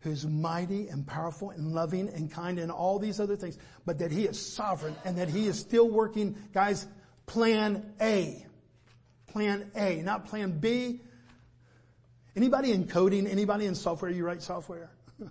who's 0.00 0.26
mighty 0.26 0.88
and 0.88 1.06
powerful 1.06 1.50
and 1.50 1.72
loving 1.72 2.08
and 2.08 2.30
kind 2.30 2.58
and 2.58 2.70
all 2.70 2.98
these 2.98 3.18
other 3.18 3.36
things, 3.36 3.58
but 3.84 3.98
that 3.98 4.12
he 4.12 4.26
is 4.26 4.40
sovereign 4.40 4.94
and 5.04 5.18
that 5.18 5.28
he 5.28 5.46
is 5.46 5.58
still 5.58 5.88
working, 5.88 6.36
guys, 6.52 6.86
plan 7.26 7.94
A. 8.00 8.44
Plan 9.26 9.70
A, 9.74 10.02
not 10.02 10.26
plan 10.26 10.58
B. 10.58 11.00
Anybody 12.36 12.72
in 12.72 12.86
coding, 12.86 13.26
anybody 13.26 13.66
in 13.66 13.74
software, 13.74 14.10
you 14.10 14.24
write 14.24 14.42
software? 14.42 14.90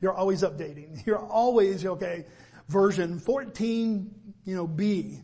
You're 0.00 0.12
always 0.12 0.42
updating. 0.42 1.04
You're 1.06 1.18
always, 1.18 1.84
okay, 1.86 2.26
version 2.68 3.18
14, 3.18 4.14
you 4.44 4.54
know, 4.54 4.66
B. 4.66 5.20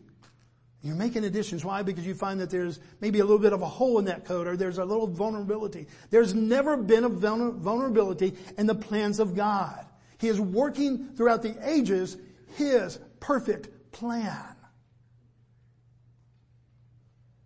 You're 0.81 0.95
making 0.95 1.25
additions. 1.25 1.65
Why? 1.65 1.81
Because 1.81 2.05
you 2.05 2.13
find 2.13 2.39
that 2.39 2.49
there's 2.49 2.79
maybe 3.01 3.19
a 3.19 3.23
little 3.23 3.39
bit 3.39 3.53
of 3.53 3.61
a 3.61 3.67
hole 3.67 3.99
in 3.99 4.05
that 4.05 4.25
code 4.25 4.47
or 4.47 4.55
there's 4.55 4.77
a 4.77 4.85
little 4.85 5.07
vulnerability. 5.07 5.87
There's 6.11 6.33
never 6.33 6.77
been 6.77 7.03
a 7.03 7.09
vulnerability 7.09 8.35
in 8.57 8.67
the 8.67 8.75
plans 8.75 9.19
of 9.19 9.35
God. 9.35 9.85
He 10.19 10.27
is 10.27 10.39
working 10.39 11.09
throughout 11.15 11.41
the 11.41 11.55
ages 11.67 12.17
His 12.55 12.99
perfect 13.19 13.91
plan. 13.91 14.55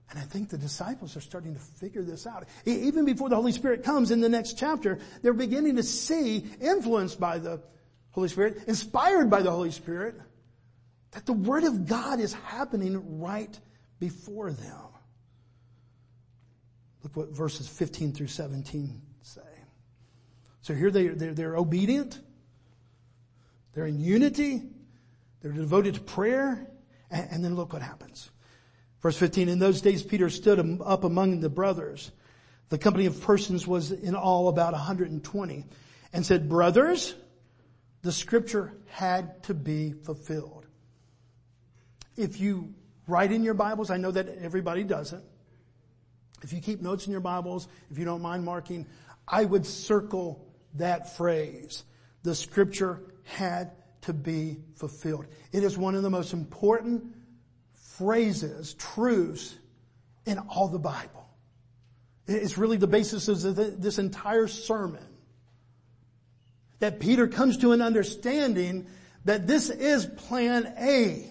And 0.09 0.19
I 0.19 0.23
think 0.23 0.49
the 0.49 0.57
disciples 0.57 1.15
are 1.15 1.21
starting 1.21 1.53
to 1.53 1.59
figure 1.59 2.03
this 2.03 2.27
out. 2.27 2.45
Even 2.65 3.05
before 3.05 3.29
the 3.29 3.37
Holy 3.37 3.53
Spirit 3.53 3.83
comes 3.83 4.11
in 4.11 4.19
the 4.19 4.27
next 4.27 4.57
chapter, 4.57 4.99
they're 5.21 5.31
beginning 5.31 5.77
to 5.77 5.83
see, 5.83 6.45
influenced 6.59 7.17
by 7.17 7.37
the 7.37 7.61
Holy 8.09 8.27
Spirit, 8.27 8.63
inspired 8.67 9.29
by 9.29 9.41
the 9.41 9.51
Holy 9.51 9.71
Spirit, 9.71 10.15
that 11.11 11.25
the 11.25 11.33
Word 11.33 11.63
of 11.63 11.87
God 11.87 12.19
is 12.19 12.33
happening 12.33 13.19
right 13.19 13.57
before 13.99 14.51
them. 14.51 14.77
Look 17.03 17.15
what 17.15 17.29
verses 17.29 17.67
15 17.67 18.13
through 18.13 18.27
17 18.27 19.01
say. 19.21 19.41
So 20.61 20.73
here 20.73 20.91
they, 20.91 21.07
they're, 21.07 21.33
they're 21.33 21.55
obedient. 21.55 22.19
They're 23.73 23.87
in 23.87 23.99
unity. 23.99 24.61
They're 25.41 25.51
devoted 25.51 25.95
to 25.95 26.01
prayer. 26.01 26.67
And, 27.09 27.27
and 27.31 27.45
then 27.45 27.55
look 27.55 27.73
what 27.73 27.81
happens. 27.81 28.29
Verse 29.01 29.17
15, 29.17 29.49
in 29.49 29.59
those 29.59 29.81
days 29.81 30.03
Peter 30.03 30.29
stood 30.29 30.79
up 30.85 31.03
among 31.03 31.39
the 31.39 31.49
brothers. 31.49 32.11
The 32.69 32.77
company 32.77 33.07
of 33.07 33.19
persons 33.21 33.67
was 33.67 33.91
in 33.91 34.15
all 34.15 34.47
about 34.47 34.73
120 34.73 35.65
and 36.13 36.25
said, 36.25 36.47
brothers, 36.47 37.15
the 38.03 38.11
scripture 38.11 38.73
had 38.87 39.43
to 39.43 39.53
be 39.53 39.91
fulfilled 39.91 40.60
if 42.21 42.39
you 42.39 42.73
write 43.07 43.31
in 43.31 43.43
your 43.43 43.53
Bibles, 43.53 43.89
I 43.89 43.97
know 43.97 44.11
that 44.11 44.27
everybody 44.41 44.83
doesn't. 44.83 45.23
If 46.43 46.53
you 46.53 46.61
keep 46.61 46.81
notes 46.81 47.05
in 47.05 47.11
your 47.11 47.21
Bibles, 47.21 47.67
if 47.89 47.97
you 47.97 48.05
don't 48.05 48.21
mind 48.21 48.43
marking, 48.43 48.87
I 49.27 49.45
would 49.45 49.65
circle 49.65 50.47
that 50.75 51.15
phrase. 51.15 51.83
The 52.23 52.35
scripture 52.35 53.01
had 53.23 53.71
to 54.01 54.13
be 54.13 54.57
fulfilled. 54.75 55.25
It 55.51 55.63
is 55.63 55.77
one 55.77 55.95
of 55.95 56.03
the 56.03 56.09
most 56.09 56.33
important 56.33 57.15
phrases, 57.97 58.73
truths 58.75 59.55
in 60.25 60.39
all 60.39 60.67
the 60.67 60.79
Bible. 60.79 61.29
It's 62.27 62.57
really 62.57 62.77
the 62.77 62.87
basis 62.87 63.27
of 63.27 63.55
this 63.55 63.99
entire 63.99 64.47
sermon. 64.47 65.05
That 66.79 66.99
Peter 66.99 67.27
comes 67.27 67.57
to 67.57 67.73
an 67.73 67.81
understanding 67.81 68.87
that 69.25 69.45
this 69.45 69.69
is 69.69 70.05
plan 70.05 70.73
A. 70.79 71.30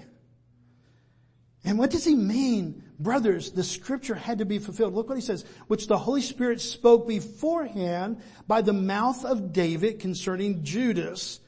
And 1.64 1.78
what 1.78 1.90
does 1.90 2.04
he 2.04 2.14
mean? 2.14 2.82
Brothers, 2.98 3.52
the 3.52 3.64
scripture 3.64 4.14
had 4.14 4.38
to 4.38 4.44
be 4.44 4.58
fulfilled. 4.58 4.94
Look 4.94 5.08
what 5.08 5.18
he 5.18 5.22
says, 5.22 5.44
which 5.68 5.86
the 5.86 5.98
Holy 5.98 6.22
Spirit 6.22 6.60
spoke 6.60 7.06
beforehand 7.08 8.20
by 8.46 8.62
the 8.62 8.72
mouth 8.72 9.24
of 9.24 9.52
David 9.52 10.00
concerning 10.00 10.64
Judas, 10.64 11.40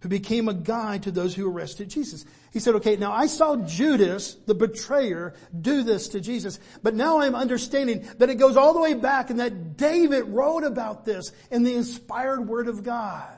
who 0.00 0.08
became 0.08 0.48
a 0.48 0.54
guide 0.54 1.04
to 1.04 1.10
those 1.10 1.34
who 1.34 1.50
arrested 1.50 1.90
Jesus. 1.90 2.24
He 2.52 2.60
said, 2.60 2.76
okay, 2.76 2.96
now 2.96 3.12
I 3.12 3.26
saw 3.26 3.56
Judas, 3.56 4.36
the 4.46 4.54
betrayer, 4.54 5.34
do 5.60 5.82
this 5.82 6.08
to 6.08 6.20
Jesus, 6.20 6.58
but 6.82 6.94
now 6.94 7.20
I'm 7.20 7.34
understanding 7.34 8.08
that 8.18 8.30
it 8.30 8.36
goes 8.36 8.56
all 8.56 8.72
the 8.72 8.80
way 8.80 8.94
back 8.94 9.30
and 9.30 9.40
that 9.40 9.76
David 9.76 10.28
wrote 10.28 10.64
about 10.64 11.04
this 11.04 11.32
in 11.50 11.64
the 11.64 11.74
inspired 11.74 12.46
word 12.46 12.68
of 12.68 12.82
God. 12.82 13.35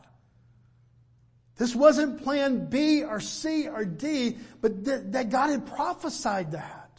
This 1.58 1.74
wasn't 1.74 2.22
plan 2.22 2.70
B 2.70 3.02
or 3.02 3.20
C 3.20 3.68
or 3.68 3.84
D, 3.84 4.38
but 4.60 4.84
that, 4.84 5.12
that 5.12 5.30
God 5.30 5.50
had 5.50 5.66
prophesied 5.66 6.52
that. 6.52 6.90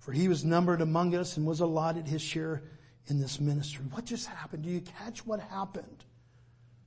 For 0.00 0.12
he 0.12 0.28
was 0.28 0.44
numbered 0.44 0.80
among 0.80 1.14
us 1.14 1.36
and 1.36 1.46
was 1.46 1.60
allotted 1.60 2.08
his 2.08 2.20
share 2.20 2.64
in 3.06 3.20
this 3.20 3.38
ministry. 3.40 3.84
What 3.92 4.04
just 4.04 4.26
happened? 4.26 4.64
Do 4.64 4.70
you 4.70 4.80
catch 4.80 5.24
what 5.24 5.40
happened? 5.40 6.04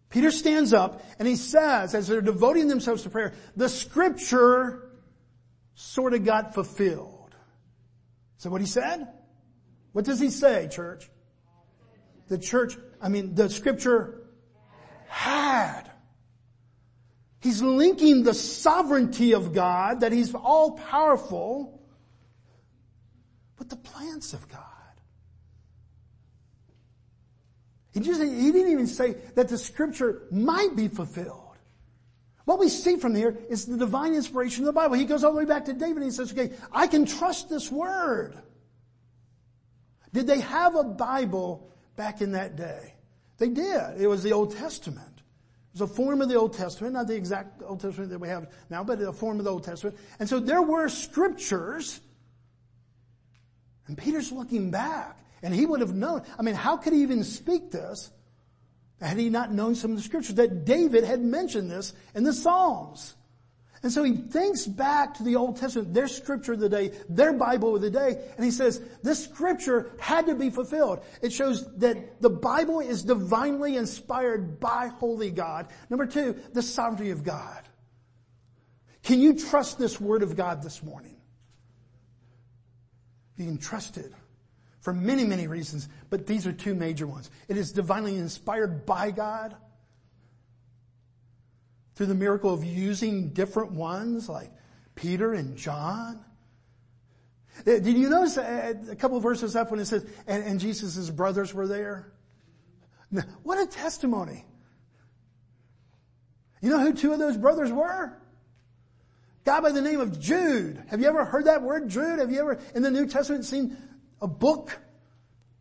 Peter 0.09 0.31
stands 0.31 0.73
up 0.73 1.01
and 1.17 1.27
he 1.27 1.37
says, 1.37 1.95
as 1.95 2.07
they're 2.07 2.21
devoting 2.21 2.67
themselves 2.67 3.03
to 3.03 3.09
prayer, 3.09 3.33
the 3.55 3.69
scripture 3.69 4.89
sort 5.75 6.13
of 6.13 6.25
got 6.25 6.53
fulfilled. 6.53 7.33
That 8.41 8.49
what 8.49 8.59
he 8.59 8.67
said? 8.67 9.07
What 9.93 10.03
does 10.03 10.19
he 10.19 10.29
say, 10.29 10.67
church? 10.69 11.09
The 12.27 12.37
church, 12.37 12.75
I 13.01 13.07
mean, 13.07 13.35
the 13.35 13.49
scripture 13.49 14.22
had. 15.13 15.83
He's 17.39 17.61
linking 17.61 18.23
the 18.23 18.33
sovereignty 18.33 19.33
of 19.33 19.53
God, 19.53 19.99
that 19.99 20.11
He's 20.11 20.33
all 20.33 20.71
powerful, 20.71 21.81
with 23.59 23.69
the 23.69 23.75
plans 23.75 24.33
of 24.33 24.47
God. 24.49 24.59
He, 27.93 27.99
just, 27.99 28.21
he 28.21 28.51
didn't 28.51 28.71
even 28.71 28.87
say 28.87 29.15
that 29.35 29.49
the 29.49 29.57
scripture 29.57 30.23
might 30.31 30.75
be 30.75 30.87
fulfilled. 30.87 31.39
What 32.45 32.59
we 32.59 32.67
see 32.67 32.97
from 32.97 33.13
here 33.13 33.37
is 33.49 33.65
the 33.65 33.77
divine 33.77 34.15
inspiration 34.15 34.63
of 34.63 34.65
the 34.65 34.73
Bible. 34.73 34.95
He 34.95 35.05
goes 35.05 35.23
all 35.23 35.31
the 35.31 35.37
way 35.37 35.45
back 35.45 35.65
to 35.65 35.73
David 35.73 35.97
and 35.97 36.05
he 36.05 36.11
says, 36.11 36.31
okay, 36.31 36.53
I 36.71 36.87
can 36.87 37.05
trust 37.05 37.49
this 37.49 37.71
word. 37.71 38.35
Did 40.11 40.27
they 40.27 40.41
have 40.41 40.75
a 40.75 40.83
Bible 40.83 41.69
back 41.95 42.21
in 42.21 42.33
that 42.33 42.55
day? 42.55 42.92
They 43.37 43.49
did. 43.49 43.99
It 43.99 44.07
was 44.07 44.23
the 44.23 44.33
Old 44.33 44.55
Testament. 44.55 45.07
It 45.73 45.79
was 45.79 45.89
a 45.89 45.93
form 45.93 46.21
of 46.21 46.29
the 46.29 46.35
Old 46.35 46.53
Testament, 46.53 46.93
not 46.93 47.07
the 47.07 47.15
exact 47.15 47.61
Old 47.63 47.79
Testament 47.79 48.11
that 48.11 48.19
we 48.19 48.27
have 48.27 48.51
now, 48.69 48.83
but 48.83 49.01
a 49.01 49.11
form 49.11 49.39
of 49.39 49.45
the 49.45 49.51
Old 49.51 49.63
Testament. 49.63 49.97
And 50.19 50.29
so 50.29 50.39
there 50.39 50.61
were 50.61 50.87
scriptures, 50.87 51.99
and 53.87 53.97
Peter's 53.97 54.31
looking 54.31 54.69
back, 54.69 55.17
and 55.41 55.53
he 55.53 55.65
would 55.65 55.81
have 55.81 55.93
known. 55.93 56.21
I 56.37 56.43
mean, 56.43 56.55
how 56.55 56.77
could 56.77 56.93
he 56.93 57.01
even 57.01 57.23
speak 57.23 57.71
this 57.71 58.11
had 59.01 59.17
he 59.17 59.29
not 59.29 59.51
known 59.51 59.75
some 59.75 59.91
of 59.91 59.97
the 59.97 60.03
scriptures? 60.03 60.35
That 60.35 60.63
David 60.63 61.03
had 61.03 61.21
mentioned 61.21 61.71
this 61.71 61.93
in 62.13 62.23
the 62.23 62.33
Psalms. 62.33 63.15
And 63.83 63.91
so 63.91 64.01
he 64.01 64.13
thinks 64.13 64.65
back 64.65 65.15
to 65.15 65.23
the 65.23 65.35
Old 65.35 65.57
Testament, 65.57 65.93
their 65.93 66.07
scripture 66.07 66.53
of 66.53 66.59
the 66.59 66.69
day, 66.69 66.91
their 67.09 67.33
Bible 67.33 67.75
of 67.75 67.81
the 67.81 67.89
day, 67.89 68.17
and 68.37 68.45
he 68.45 68.49
says, 68.49 68.81
this 69.03 69.21
scripture 69.21 69.91
had 69.99 70.27
to 70.27 70.35
be 70.35 70.49
fulfilled. 70.49 71.03
It 71.21 71.33
shows 71.33 71.69
that 71.79 72.21
the 72.21 72.29
Bible 72.29 72.79
is 72.79 73.03
divinely 73.03 73.75
inspired 73.75 74.61
by 74.61 74.87
holy 74.87 75.31
God. 75.31 75.67
Number 75.89 76.05
two, 76.05 76.39
the 76.53 76.61
sovereignty 76.61 77.11
of 77.11 77.25
God. 77.25 77.61
Can 79.03 79.19
you 79.19 79.37
trust 79.37 79.77
this 79.77 79.99
word 79.99 80.23
of 80.23 80.37
God 80.37 80.63
this 80.63 80.81
morning? 80.81 81.17
You 83.35 83.45
can 83.45 83.57
trust 83.57 83.97
it 83.97 84.13
for 84.79 84.93
many, 84.93 85.25
many 85.25 85.47
reasons, 85.47 85.89
but 86.09 86.25
these 86.25 86.47
are 86.47 86.53
two 86.53 86.73
major 86.73 87.05
ones. 87.05 87.29
It 87.49 87.57
is 87.57 87.73
divinely 87.73 88.15
inspired 88.15 88.85
by 88.85 89.11
God 89.11 89.57
through 91.95 92.07
the 92.07 92.15
miracle 92.15 92.53
of 92.53 92.63
using 92.63 93.29
different 93.29 93.71
ones 93.71 94.27
like 94.27 94.51
Peter 94.95 95.33
and 95.33 95.55
John. 95.57 96.23
Uh, 97.59 97.63
did 97.63 97.97
you 97.97 98.09
notice 98.09 98.37
a 98.37 98.95
couple 98.97 99.19
verses 99.19 99.55
up 99.55 99.71
when 99.71 99.79
it 99.79 99.85
says, 99.85 100.05
and, 100.25 100.43
and 100.43 100.59
Jesus' 100.59 101.09
brothers 101.09 101.53
were 101.53 101.67
there? 101.67 102.11
What 103.43 103.59
a 103.59 103.67
testimony. 103.67 104.43
You 106.61 106.71
know 106.71 106.79
who 106.79 106.93
two 106.93 107.13
of 107.13 107.19
those 107.19 107.37
brothers 107.37 107.71
were? 107.71 108.17
guy 109.45 109.59
by 109.59 109.71
the 109.71 109.81
name 109.81 109.99
of 109.99 110.19
Jude. 110.19 110.81
Have 110.87 111.01
you 111.01 111.07
ever 111.07 111.25
heard 111.25 111.45
that 111.45 111.61
word, 111.61 111.89
Jude? 111.89 112.19
Have 112.19 112.31
you 112.31 112.39
ever 112.39 112.59
in 112.75 112.81
the 112.81 112.91
New 112.91 113.07
Testament 113.07 113.45
seen 113.45 113.77
a 114.21 114.27
book 114.27 114.77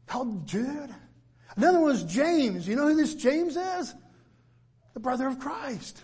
called 0.06 0.46
Jude? 0.46 0.94
Another 1.56 1.80
one 1.80 1.88
was 1.88 2.04
James. 2.04 2.66
You 2.66 2.76
know 2.76 2.88
who 2.88 2.96
this 2.96 3.14
James 3.14 3.56
is? 3.56 3.94
The 4.94 5.00
brother 5.00 5.26
of 5.26 5.38
Christ. 5.38 6.02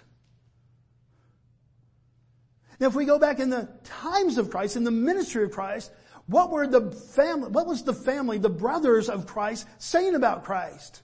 Now 2.81 2.87
if 2.87 2.95
we 2.95 3.05
go 3.05 3.19
back 3.19 3.41
in 3.41 3.51
the 3.51 3.69
times 3.85 4.39
of 4.39 4.51
Christ, 4.51 4.77
in 4.77 4.85
the 4.85 4.91
ministry 4.91 5.45
of 5.45 5.51
Christ, 5.51 5.91
what 6.27 6.51
were 6.51 6.67
the 6.67 6.91
family, 6.91 7.49
what 7.49 7.67
was 7.67 7.83
the 7.83 7.95
family, 7.95 8.39
the 8.39 8.51
brothers 8.51 9.09
of 9.09 9.27
Christ 9.27 9.67
saying 9.79 10.15
about 10.15 10.45
Christ? 10.45 11.03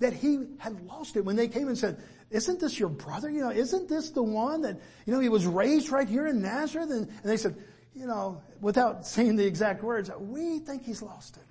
That 0.00 0.12
he 0.12 0.46
had 0.58 0.84
lost 0.86 1.16
it 1.16 1.24
when 1.24 1.36
they 1.36 1.48
came 1.48 1.68
and 1.68 1.78
said, 1.78 2.02
isn't 2.30 2.60
this 2.60 2.80
your 2.80 2.88
brother? 2.88 3.30
You 3.30 3.42
know, 3.42 3.50
isn't 3.50 3.88
this 3.88 4.10
the 4.10 4.22
one 4.22 4.62
that, 4.62 4.80
you 5.06 5.12
know, 5.12 5.20
he 5.20 5.28
was 5.28 5.46
raised 5.46 5.90
right 5.90 6.08
here 6.08 6.26
in 6.26 6.40
Nazareth? 6.40 6.90
And, 6.90 7.06
and 7.06 7.24
they 7.24 7.36
said, 7.36 7.56
you 7.94 8.06
know, 8.06 8.42
without 8.60 9.06
saying 9.06 9.36
the 9.36 9.46
exact 9.46 9.84
words, 9.84 10.10
we 10.18 10.58
think 10.58 10.84
he's 10.84 11.02
lost 11.02 11.36
it. 11.36 11.42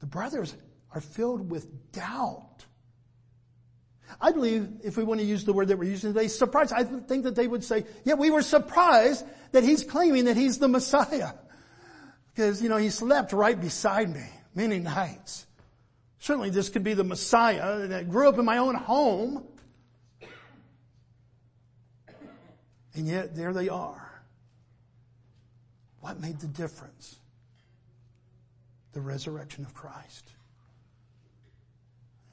The 0.00 0.06
brothers 0.06 0.56
are 0.92 1.00
filled 1.00 1.50
with 1.50 1.92
doubt. 1.92 2.65
I 4.20 4.32
believe, 4.32 4.68
if 4.84 4.96
we 4.96 5.04
want 5.04 5.20
to 5.20 5.26
use 5.26 5.44
the 5.44 5.52
word 5.52 5.68
that 5.68 5.78
we're 5.78 5.90
using 5.90 6.12
today, 6.12 6.28
surprised, 6.28 6.72
I 6.72 6.84
think 6.84 7.24
that 7.24 7.34
they 7.34 7.46
would 7.46 7.64
say, 7.64 7.84
yeah, 8.04 8.14
we 8.14 8.30
were 8.30 8.42
surprised 8.42 9.24
that 9.52 9.64
he's 9.64 9.84
claiming 9.84 10.26
that 10.26 10.36
he's 10.36 10.58
the 10.58 10.68
Messiah. 10.68 11.32
Because, 12.34 12.62
you 12.62 12.68
know, 12.68 12.76
he 12.76 12.90
slept 12.90 13.32
right 13.32 13.58
beside 13.60 14.12
me 14.12 14.24
many 14.54 14.78
nights. 14.78 15.46
Certainly 16.18 16.50
this 16.50 16.68
could 16.68 16.84
be 16.84 16.94
the 16.94 17.04
Messiah 17.04 17.86
that 17.88 18.10
grew 18.10 18.28
up 18.28 18.38
in 18.38 18.44
my 18.44 18.58
own 18.58 18.74
home. 18.74 19.46
And 22.94 23.06
yet 23.06 23.36
there 23.36 23.52
they 23.52 23.68
are. 23.68 24.22
What 26.00 26.20
made 26.20 26.40
the 26.40 26.46
difference? 26.46 27.16
The 28.92 29.00
resurrection 29.00 29.64
of 29.64 29.74
Christ. 29.74 30.30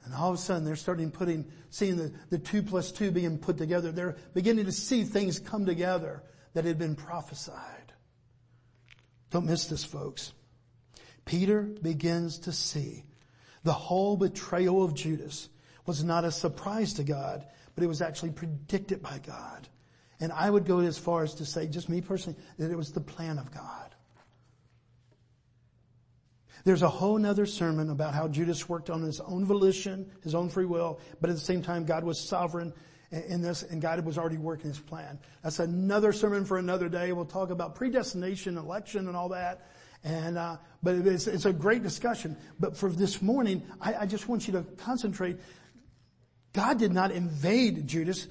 And 0.04 0.14
all 0.14 0.30
of 0.30 0.34
a 0.34 0.38
sudden 0.38 0.64
they're 0.64 0.76
starting 0.76 1.10
putting, 1.10 1.46
seeing 1.70 1.96
the, 1.96 2.12
the 2.30 2.38
two 2.38 2.62
plus 2.62 2.92
two 2.92 3.10
being 3.10 3.38
put 3.38 3.56
together. 3.56 3.90
They're 3.90 4.16
beginning 4.34 4.66
to 4.66 4.72
see 4.72 5.04
things 5.04 5.38
come 5.38 5.64
together 5.66 6.22
that 6.52 6.64
had 6.64 6.78
been 6.78 6.94
prophesied. 6.94 7.92
Don't 9.30 9.46
miss 9.46 9.66
this 9.66 9.84
folks. 9.84 10.32
Peter 11.24 11.62
begins 11.62 12.38
to 12.40 12.52
see 12.52 13.04
the 13.64 13.72
whole 13.72 14.16
betrayal 14.16 14.84
of 14.84 14.94
Judas 14.94 15.48
was 15.86 16.04
not 16.04 16.24
a 16.24 16.30
surprise 16.30 16.94
to 16.94 17.04
God, 17.04 17.46
but 17.74 17.82
it 17.82 17.88
was 17.88 18.02
actually 18.02 18.30
predicted 18.30 19.02
by 19.02 19.20
God. 19.26 19.68
And 20.20 20.32
I 20.32 20.48
would 20.48 20.66
go 20.66 20.80
as 20.80 20.98
far 20.98 21.22
as 21.24 21.34
to 21.36 21.46
say, 21.46 21.66
just 21.66 21.88
me 21.88 22.00
personally, 22.00 22.38
that 22.58 22.70
it 22.70 22.76
was 22.76 22.92
the 22.92 23.00
plan 23.00 23.38
of 23.38 23.52
God. 23.52 23.93
There's 26.64 26.82
a 26.82 26.88
whole 26.88 27.18
nother 27.18 27.44
sermon 27.44 27.90
about 27.90 28.14
how 28.14 28.26
Judas 28.26 28.68
worked 28.68 28.88
on 28.88 29.02
his 29.02 29.20
own 29.20 29.44
volition, 29.44 30.10
his 30.22 30.34
own 30.34 30.48
free 30.48 30.64
will, 30.64 30.98
but 31.20 31.28
at 31.28 31.36
the 31.36 31.42
same 31.42 31.62
time 31.62 31.84
God 31.84 32.04
was 32.04 32.18
sovereign 32.18 32.72
in 33.10 33.42
this 33.42 33.62
and 33.62 33.80
God 33.80 34.04
was 34.04 34.18
already 34.18 34.38
working 34.38 34.68
his 34.68 34.80
plan. 34.80 35.18
That's 35.42 35.58
another 35.58 36.12
sermon 36.12 36.46
for 36.46 36.58
another 36.58 36.88
day. 36.88 37.12
We'll 37.12 37.26
talk 37.26 37.50
about 37.50 37.74
predestination, 37.74 38.56
election 38.56 39.08
and 39.08 39.16
all 39.16 39.28
that. 39.28 39.68
And, 40.02 40.36
uh, 40.36 40.56
but 40.82 40.96
it's, 40.96 41.26
it's, 41.26 41.46
a 41.46 41.52
great 41.52 41.82
discussion. 41.82 42.36
But 42.60 42.76
for 42.76 42.90
this 42.90 43.22
morning, 43.22 43.62
I, 43.80 43.94
I 43.94 44.06
just 44.06 44.28
want 44.28 44.46
you 44.46 44.52
to 44.54 44.62
concentrate. 44.76 45.38
God 46.52 46.78
did 46.78 46.92
not 46.92 47.10
invade 47.10 47.86
Judas 47.86 48.26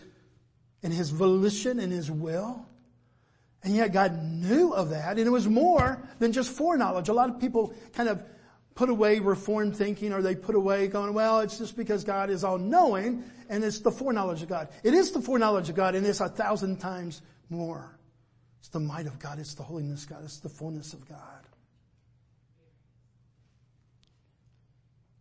in 0.84 0.92
his 0.92 1.10
volition 1.10 1.80
and 1.80 1.92
his 1.92 2.12
will. 2.12 2.68
And 3.64 3.76
yet 3.76 3.94
God 3.94 4.22
knew 4.22 4.74
of 4.74 4.90
that, 4.90 5.18
and 5.18 5.26
it 5.26 5.32
was 5.32 5.48
more 5.48 6.02
than 6.20 6.34
just 6.34 6.52
foreknowledge. 6.52 7.08
A 7.08 7.14
lot 7.14 7.30
of 7.30 7.40
people 7.40 7.74
kind 7.94 8.10
of 8.10 8.22
put 8.76 8.90
away 8.90 9.20
reformed 9.20 9.78
thinking, 9.78 10.12
or 10.12 10.22
they 10.22 10.36
put 10.36 10.56
away 10.56 10.88
going, 10.88 11.14
well, 11.14 11.40
it's 11.40 11.58
just 11.58 11.78
because 11.78 12.04
God 12.04 12.30
is 12.30 12.44
all 12.44 12.58
knowing, 12.58 13.24
and 13.50 13.64
it's 13.64 13.80
the 13.80 13.92
foreknowledge 13.92 14.42
of 14.42 14.50
God. 14.50 14.68
It 14.84 14.94
is 14.94 15.12
the 15.12 15.22
foreknowledge 15.22 15.70
of 15.70 15.76
God, 15.76 15.96
and 15.96 16.06
it's 16.06 16.20
a 16.20 16.28
thousand 16.28 16.78
times 16.78 17.22
more. 17.50 17.98
It's 18.60 18.70
the 18.70 18.80
might 18.80 19.08
of 19.08 19.20
God, 19.20 19.40
it's 19.40 19.54
the 19.54 19.64
holiness 19.64 20.04
of 20.04 20.10
God, 20.10 20.24
it's 20.24 20.40
the 20.40 20.50
fullness 20.50 20.94
of 20.94 21.08
God. 21.08 21.20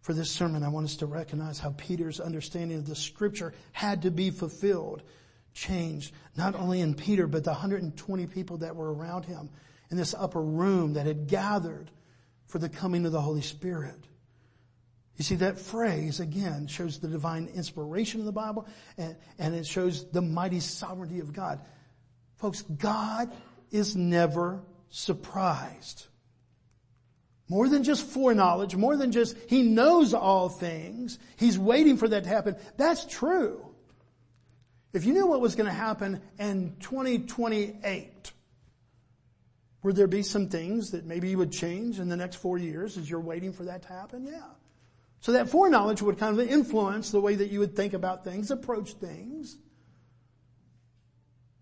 For 0.01 0.15
this 0.15 0.31
sermon, 0.31 0.65
I 0.65 0.69
want 0.69 0.87
us 0.87 0.97
to 0.97 1.07
recognize 1.07 1.61
how 1.61 1.75
Peter's 1.77 2.19
understanding 2.19 2.79
of 2.79 2.87
the 2.87 2.97
scripture 2.97 3.55
had 3.71 4.03
to 4.03 4.11
be 4.11 4.31
fulfilled, 4.31 5.03
changed, 5.55 6.15
not 6.37 6.55
only 6.55 6.81
in 6.81 6.95
Peter, 6.95 7.27
but 7.27 7.45
the 7.45 7.51
120 7.51 8.27
people 8.27 8.59
that 8.59 8.77
were 8.77 8.93
around 8.93 9.25
him 9.25 9.51
in 9.91 9.97
this 9.97 10.15
upper 10.15 10.43
room 10.43 10.95
that 10.95 11.07
had 11.07 11.27
gathered 11.27 11.91
for 12.47 12.59
the 12.59 12.69
coming 12.69 13.07
of 13.07 13.13
the 13.13 13.21
Holy 13.21 13.43
Spirit. 13.43 14.07
You 15.17 15.25
see, 15.25 15.37
that 15.37 15.59
phrase, 15.59 16.21
again, 16.21 16.67
shows 16.67 16.99
the 16.99 17.09
divine 17.09 17.49
inspiration 17.55 18.21
of 18.21 18.27
the 18.27 18.33
Bible, 18.33 18.67
and, 18.97 19.17
and 19.39 19.55
it 19.55 19.67
shows 19.67 20.11
the 20.11 20.23
mighty 20.23 20.61
sovereignty 20.61 21.21
of 21.21 21.33
God. 21.33 21.61
Folks, 22.37 22.63
God 22.63 23.31
is 23.71 23.95
never 23.95 24.63
surprised. 24.89 26.07
More 27.49 27.69
than 27.69 27.85
just 27.85 28.07
foreknowledge, 28.07 28.75
more 28.75 28.97
than 28.97 29.13
just 29.13 29.37
He 29.49 29.63
knows 29.63 30.15
all 30.15 30.49
things. 30.49 31.19
He's 31.37 31.59
waiting 31.59 31.99
for 31.99 32.09
that 32.09 32.25
to 32.25 32.29
happen. 32.29 32.57
That's 32.79 33.05
true. 33.05 33.72
If 34.93 35.07
you 35.07 35.15
knew 35.15 35.27
what 35.27 35.41
was 35.41 35.55
going 35.55 35.69
to 35.69 35.73
happen 35.73 36.21
in 36.39 36.77
2028, 36.81 38.33
would 39.83 39.97
there 39.97 40.07
be 40.07 40.23
some 40.23 40.49
things 40.49 40.91
that 40.91 41.07
maybe 41.07 41.31
you 41.31 41.39
would 41.39 41.53
change 41.53 41.99
in 41.99 42.09
the 42.09 42.17
next 42.17 42.37
four 42.37 42.59
years 42.59 42.97
as 42.99 43.09
you're 43.09 43.21
waiting 43.21 43.53
for 43.53 43.65
that 43.65 43.83
to 43.83 43.89
happen? 43.89 44.27
Yeah. 44.27 44.43
So 45.21 45.33
that 45.33 45.49
foreknowledge 45.49 46.03
would 46.03 46.19
kind 46.19 46.39
of 46.39 46.47
influence 46.47 47.11
the 47.11 47.21
way 47.21 47.37
that 47.37 47.51
you 47.51 47.61
would 47.61 47.75
think 47.75 47.95
about 47.95 48.25
things, 48.25 48.51
approach 48.51 48.93
things. 48.95 49.57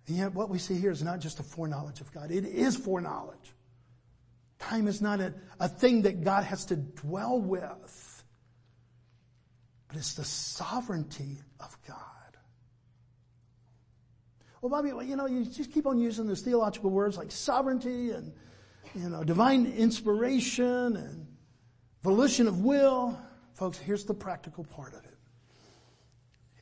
And 0.08 0.16
yet 0.16 0.34
what 0.34 0.48
we 0.48 0.58
see 0.58 0.74
here 0.74 0.90
is 0.90 1.02
not 1.02 1.20
just 1.20 1.38
a 1.40 1.42
foreknowledge 1.42 2.00
of 2.00 2.12
God. 2.12 2.30
It 2.30 2.44
is 2.44 2.76
foreknowledge. 2.76 3.54
Time 4.58 4.88
is 4.88 5.00
not 5.00 5.20
a, 5.20 5.34
a 5.58 5.68
thing 5.68 6.02
that 6.02 6.24
God 6.24 6.44
has 6.44 6.66
to 6.66 6.76
dwell 6.76 7.38
with, 7.40 8.24
but 9.88 9.96
it's 9.96 10.14
the 10.14 10.24
sovereignty 10.24 11.38
of 11.60 11.76
God. 11.86 11.96
Well, 14.60 14.70
Bobby, 14.70 14.88
you 15.06 15.16
know, 15.16 15.26
you 15.26 15.44
just 15.44 15.72
keep 15.72 15.86
on 15.86 15.98
using 15.98 16.26
those 16.26 16.42
theological 16.42 16.90
words 16.90 17.16
like 17.16 17.32
sovereignty 17.32 18.10
and, 18.10 18.32
you 18.94 19.08
know, 19.08 19.24
divine 19.24 19.66
inspiration 19.66 20.96
and 20.96 21.26
volition 22.02 22.46
of 22.46 22.60
will. 22.60 23.18
Folks, 23.54 23.78
here's 23.78 24.04
the 24.04 24.14
practical 24.14 24.64
part 24.64 24.92
of 24.92 25.04
it. 25.04 25.16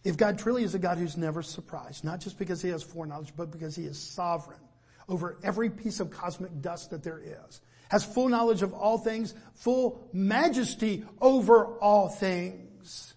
If 0.05 0.17
God 0.17 0.39
truly 0.39 0.63
is 0.63 0.75
a 0.75 0.79
God 0.79 0.99
who's 0.99 1.17
never 1.17 1.43
surprised, 1.43 2.05
not 2.05 2.21
just 2.21 2.39
because 2.39 2.63
he 2.63 2.69
has 2.69 2.85
foreknowledge, 2.85 3.33
but 3.37 3.51
because 3.51 3.75
he 3.75 3.85
is 3.85 3.99
sovereign 3.99 4.61
over 5.09 5.39
every 5.43 5.69
piece 5.69 5.99
of 5.99 6.11
cosmic 6.11 6.61
dust 6.61 6.91
that 6.91 7.03
there 7.03 7.19
is, 7.19 7.61
has 7.89 8.05
full 8.05 8.29
knowledge 8.29 8.63
of 8.63 8.73
all 8.73 8.99
things, 8.99 9.35
full 9.55 10.09
majesty 10.13 11.05
over 11.21 11.67
all 11.79 12.09
things, 12.09 13.15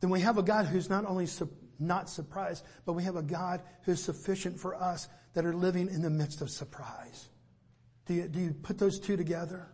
then 0.00 0.10
we 0.10 0.20
have 0.20 0.38
a 0.38 0.42
God 0.42 0.66
who's 0.66 0.90
not 0.90 1.06
only 1.06 1.26
su- 1.26 1.48
not 1.86 2.08
surprised, 2.08 2.64
but 2.84 2.94
we 2.94 3.04
have 3.04 3.16
a 3.16 3.22
God 3.22 3.62
who's 3.82 4.02
sufficient 4.02 4.58
for 4.58 4.74
us 4.74 5.08
that 5.34 5.44
are 5.44 5.54
living 5.54 5.88
in 5.88 6.02
the 6.02 6.10
midst 6.10 6.40
of 6.40 6.50
surprise. 6.50 7.28
Do 8.06 8.14
you, 8.14 8.28
do 8.28 8.40
you 8.40 8.52
put 8.52 8.78
those 8.78 8.98
two 8.98 9.16
together? 9.16 9.68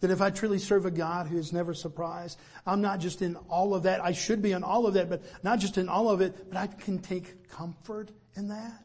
That 0.00 0.10
if 0.10 0.20
I 0.20 0.30
truly 0.30 0.58
serve 0.58 0.84
a 0.84 0.90
God 0.90 1.28
who 1.28 1.38
is 1.38 1.52
never 1.52 1.72
surprised, 1.72 2.38
I'm 2.66 2.82
not 2.82 3.00
just 3.00 3.22
in 3.22 3.36
all 3.48 3.74
of 3.74 3.84
that. 3.84 4.04
I 4.04 4.12
should 4.12 4.42
be 4.42 4.52
in 4.52 4.62
all 4.62 4.86
of 4.86 4.94
that, 4.94 5.08
but 5.08 5.22
not 5.42 5.60
just 5.60 5.78
in 5.78 5.88
all 5.88 6.10
of 6.10 6.20
it, 6.20 6.50
but 6.50 6.58
I 6.58 6.66
can 6.66 6.98
take 6.98 7.48
comfort 7.48 8.10
in 8.36 8.48
that. 8.48 8.84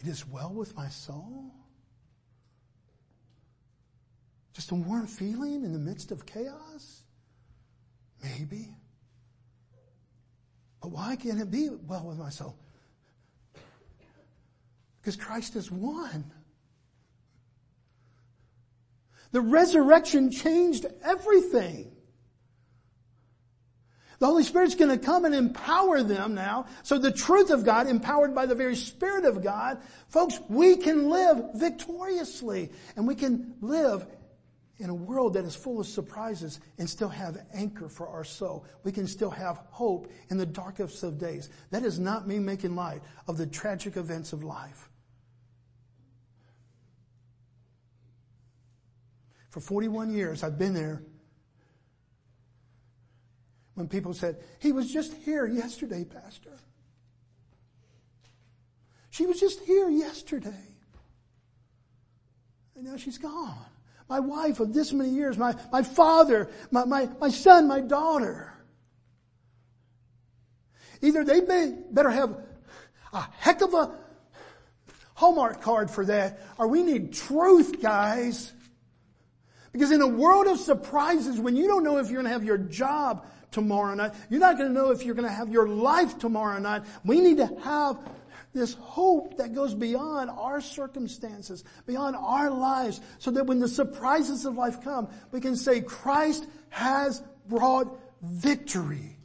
It 0.00 0.06
is 0.06 0.26
well 0.26 0.52
with 0.52 0.76
my 0.76 0.88
soul. 0.88 1.52
Just 4.58 4.72
a 4.72 4.74
warm 4.74 5.06
feeling 5.06 5.62
in 5.62 5.72
the 5.72 5.78
midst 5.78 6.10
of 6.10 6.26
chaos? 6.26 7.04
Maybe. 8.24 8.74
But 10.82 10.90
why 10.90 11.14
can't 11.14 11.40
it 11.40 11.48
be 11.48 11.68
well 11.68 12.04
with 12.04 12.18
my 12.18 12.30
soul? 12.30 12.58
Because 15.00 15.14
Christ 15.14 15.54
is 15.54 15.70
one. 15.70 16.32
The 19.30 19.40
resurrection 19.40 20.32
changed 20.32 20.86
everything. 21.04 21.92
The 24.18 24.26
Holy 24.26 24.42
Spirit's 24.42 24.74
going 24.74 24.90
to 24.90 24.98
come 24.98 25.24
and 25.24 25.36
empower 25.36 26.02
them 26.02 26.34
now. 26.34 26.66
So 26.82 26.98
the 26.98 27.12
truth 27.12 27.50
of 27.50 27.64
God, 27.64 27.86
empowered 27.86 28.34
by 28.34 28.46
the 28.46 28.56
very 28.56 28.74
Spirit 28.74 29.24
of 29.24 29.40
God, 29.40 29.80
folks, 30.08 30.40
we 30.48 30.76
can 30.76 31.08
live 31.08 31.50
victoriously 31.54 32.72
and 32.96 33.06
we 33.06 33.14
can 33.14 33.54
live 33.60 34.04
in 34.78 34.90
a 34.90 34.94
world 34.94 35.34
that 35.34 35.44
is 35.44 35.56
full 35.56 35.80
of 35.80 35.86
surprises 35.86 36.60
and 36.78 36.88
still 36.88 37.08
have 37.08 37.38
anchor 37.52 37.88
for 37.88 38.08
our 38.08 38.22
soul. 38.22 38.64
We 38.84 38.92
can 38.92 39.06
still 39.06 39.30
have 39.30 39.60
hope 39.70 40.10
in 40.30 40.38
the 40.38 40.46
darkest 40.46 41.02
of 41.02 41.18
days. 41.18 41.50
That 41.70 41.84
is 41.84 41.98
not 41.98 42.28
me 42.28 42.38
making 42.38 42.76
light 42.76 43.02
of 43.26 43.36
the 43.36 43.46
tragic 43.46 43.96
events 43.96 44.32
of 44.32 44.44
life. 44.44 44.88
For 49.50 49.60
41 49.60 50.10
years, 50.10 50.44
I've 50.44 50.58
been 50.58 50.74
there 50.74 51.02
when 53.74 53.88
people 53.88 54.12
said, 54.12 54.36
he 54.58 54.72
was 54.72 54.92
just 54.92 55.14
here 55.14 55.46
yesterday, 55.46 56.04
Pastor. 56.04 56.56
She 59.10 59.26
was 59.26 59.40
just 59.40 59.60
here 59.60 59.88
yesterday. 59.88 60.76
And 62.76 62.84
now 62.84 62.96
she's 62.96 63.18
gone. 63.18 63.66
My 64.08 64.20
wife 64.20 64.60
of 64.60 64.72
this 64.72 64.92
many 64.92 65.10
years, 65.10 65.36
my, 65.36 65.54
my 65.70 65.82
father, 65.82 66.48
my, 66.70 66.84
my, 66.84 67.08
my 67.20 67.28
son, 67.28 67.68
my 67.68 67.80
daughter. 67.80 68.52
Either 71.02 71.24
they 71.24 71.40
may 71.40 71.74
better 71.90 72.10
have 72.10 72.36
a 73.12 73.20
heck 73.38 73.60
of 73.60 73.74
a 73.74 73.94
Hallmark 75.14 75.60
card 75.62 75.90
for 75.90 76.04
that, 76.06 76.40
or 76.58 76.68
we 76.68 76.82
need 76.82 77.12
truth, 77.12 77.82
guys. 77.82 78.52
Because 79.72 79.90
in 79.90 80.00
a 80.00 80.06
world 80.06 80.46
of 80.46 80.58
surprises, 80.58 81.38
when 81.38 81.56
you 81.56 81.66
don't 81.66 81.84
know 81.84 81.98
if 81.98 82.06
you're 82.06 82.22
going 82.22 82.24
to 82.24 82.32
have 82.32 82.44
your 82.44 82.58
job 82.58 83.26
tomorrow 83.50 83.94
night. 83.94 84.12
You're 84.28 84.40
not 84.40 84.56
going 84.56 84.68
to 84.68 84.74
know 84.74 84.90
if 84.90 85.04
you're 85.04 85.14
going 85.14 85.28
to 85.28 85.34
have 85.34 85.48
your 85.48 85.68
life 85.68 86.18
tomorrow 86.18 86.58
night. 86.58 86.82
We 87.04 87.20
need 87.20 87.38
to 87.38 87.46
have 87.62 87.98
this 88.52 88.74
hope 88.74 89.36
that 89.38 89.54
goes 89.54 89.74
beyond 89.74 90.30
our 90.30 90.60
circumstances, 90.60 91.64
beyond 91.86 92.16
our 92.16 92.50
lives, 92.50 93.00
so 93.18 93.30
that 93.30 93.46
when 93.46 93.60
the 93.60 93.68
surprises 93.68 94.44
of 94.44 94.56
life 94.56 94.82
come, 94.82 95.08
we 95.32 95.40
can 95.40 95.56
say, 95.56 95.80
Christ 95.80 96.46
has 96.70 97.22
brought 97.46 97.98
victory. 98.22 99.18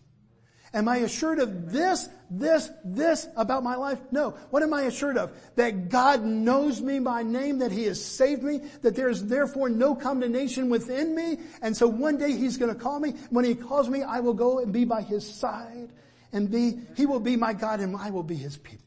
Am 0.74 0.88
I 0.88 0.98
assured 0.98 1.38
of 1.38 1.72
this, 1.72 2.10
this, 2.32 2.70
this 2.84 3.28
about 3.38 3.64
my 3.64 3.76
life? 3.76 4.00
No. 4.12 4.32
What 4.50 4.64
am 4.64 4.74
I 4.74 4.84
assured 4.84 5.18
of? 5.18 5.32
That 5.56 5.90
God 5.90 6.24
knows 6.24 6.82
me 6.82 6.98
by 6.98 7.22
name, 7.22 7.60
that 7.60 7.72
He 7.72 7.84
has 7.84 8.04
saved 8.04 8.42
me, 8.42 8.62
that 8.82 8.96
there 8.96 9.10
is 9.10 9.28
therefore 9.28 9.70
no 9.70 9.94
condemnation 9.94 10.70
within 10.70 11.14
me, 11.14 11.38
and 11.62 11.78
so 11.78 11.88
one 11.88 12.18
day 12.18 12.32
He's 12.32 12.58
gonna 12.58 12.74
call 12.74 13.00
me. 13.00 13.12
When 13.30 13.46
He 13.46 13.54
calls 13.54 13.88
me, 13.88 14.02
I 14.02 14.20
will 14.22 14.34
go 14.34 14.60
and 14.60 14.74
be 14.74 14.84
by 14.84 15.04
His 15.04 15.32
side, 15.32 15.90
and 16.32 16.50
be, 16.50 16.80
He 16.98 17.06
will 17.06 17.20
be 17.20 17.36
my 17.36 17.54
God 17.54 17.80
and 17.80 17.96
I 17.96 18.10
will 18.10 18.24
be 18.24 18.36
His 18.36 18.58
people. 18.58 18.83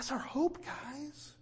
That's 0.00 0.12
our 0.12 0.18
hope, 0.18 0.64
guys. 0.64 1.32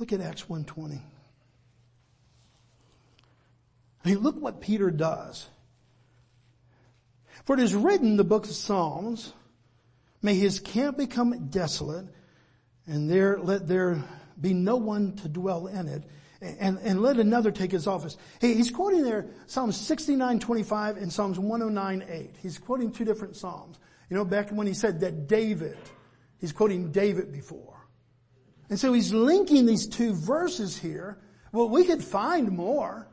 Look 0.00 0.12
at 0.12 0.20
Acts 0.20 0.48
120. 0.48 1.00
I 4.04 4.08
mean, 4.08 4.18
look 4.18 4.40
what 4.40 4.60
Peter 4.60 4.90
does. 4.90 5.46
For 7.44 7.54
it 7.54 7.60
is 7.60 7.76
written 7.76 8.08
in 8.08 8.16
the 8.16 8.24
book 8.24 8.44
of 8.46 8.50
Psalms, 8.50 9.32
may 10.20 10.34
his 10.34 10.58
camp 10.58 10.98
become 10.98 11.46
desolate, 11.46 12.06
and 12.88 13.08
there 13.08 13.38
let 13.38 13.68
there 13.68 14.02
be 14.40 14.52
no 14.52 14.74
one 14.74 15.12
to 15.18 15.28
dwell 15.28 15.68
in 15.68 15.86
it, 15.86 16.02
and, 16.40 16.78
and 16.78 17.02
let 17.02 17.18
another 17.18 17.50
take 17.50 17.72
his 17.72 17.86
office. 17.86 18.16
Hey, 18.40 18.54
he's 18.54 18.70
quoting 18.70 19.02
there 19.02 19.26
Psalms 19.46 19.76
69, 19.76 20.38
25 20.38 20.96
and 20.96 21.12
Psalms 21.12 21.38
109, 21.38 22.08
8. 22.08 22.36
He's 22.40 22.58
quoting 22.58 22.92
two 22.92 23.04
different 23.04 23.36
Psalms. 23.36 23.78
You 24.08 24.16
know, 24.16 24.24
back 24.24 24.50
when 24.50 24.66
he 24.66 24.74
said 24.74 25.00
that 25.00 25.26
David, 25.26 25.76
he's 26.38 26.52
quoting 26.52 26.92
David 26.92 27.32
before. 27.32 27.76
And 28.70 28.78
so 28.78 28.92
he's 28.92 29.12
linking 29.12 29.66
these 29.66 29.86
two 29.86 30.14
verses 30.14 30.76
here. 30.76 31.18
Well, 31.52 31.68
we 31.68 31.84
could 31.84 32.04
find 32.04 32.50
more. 32.52 33.08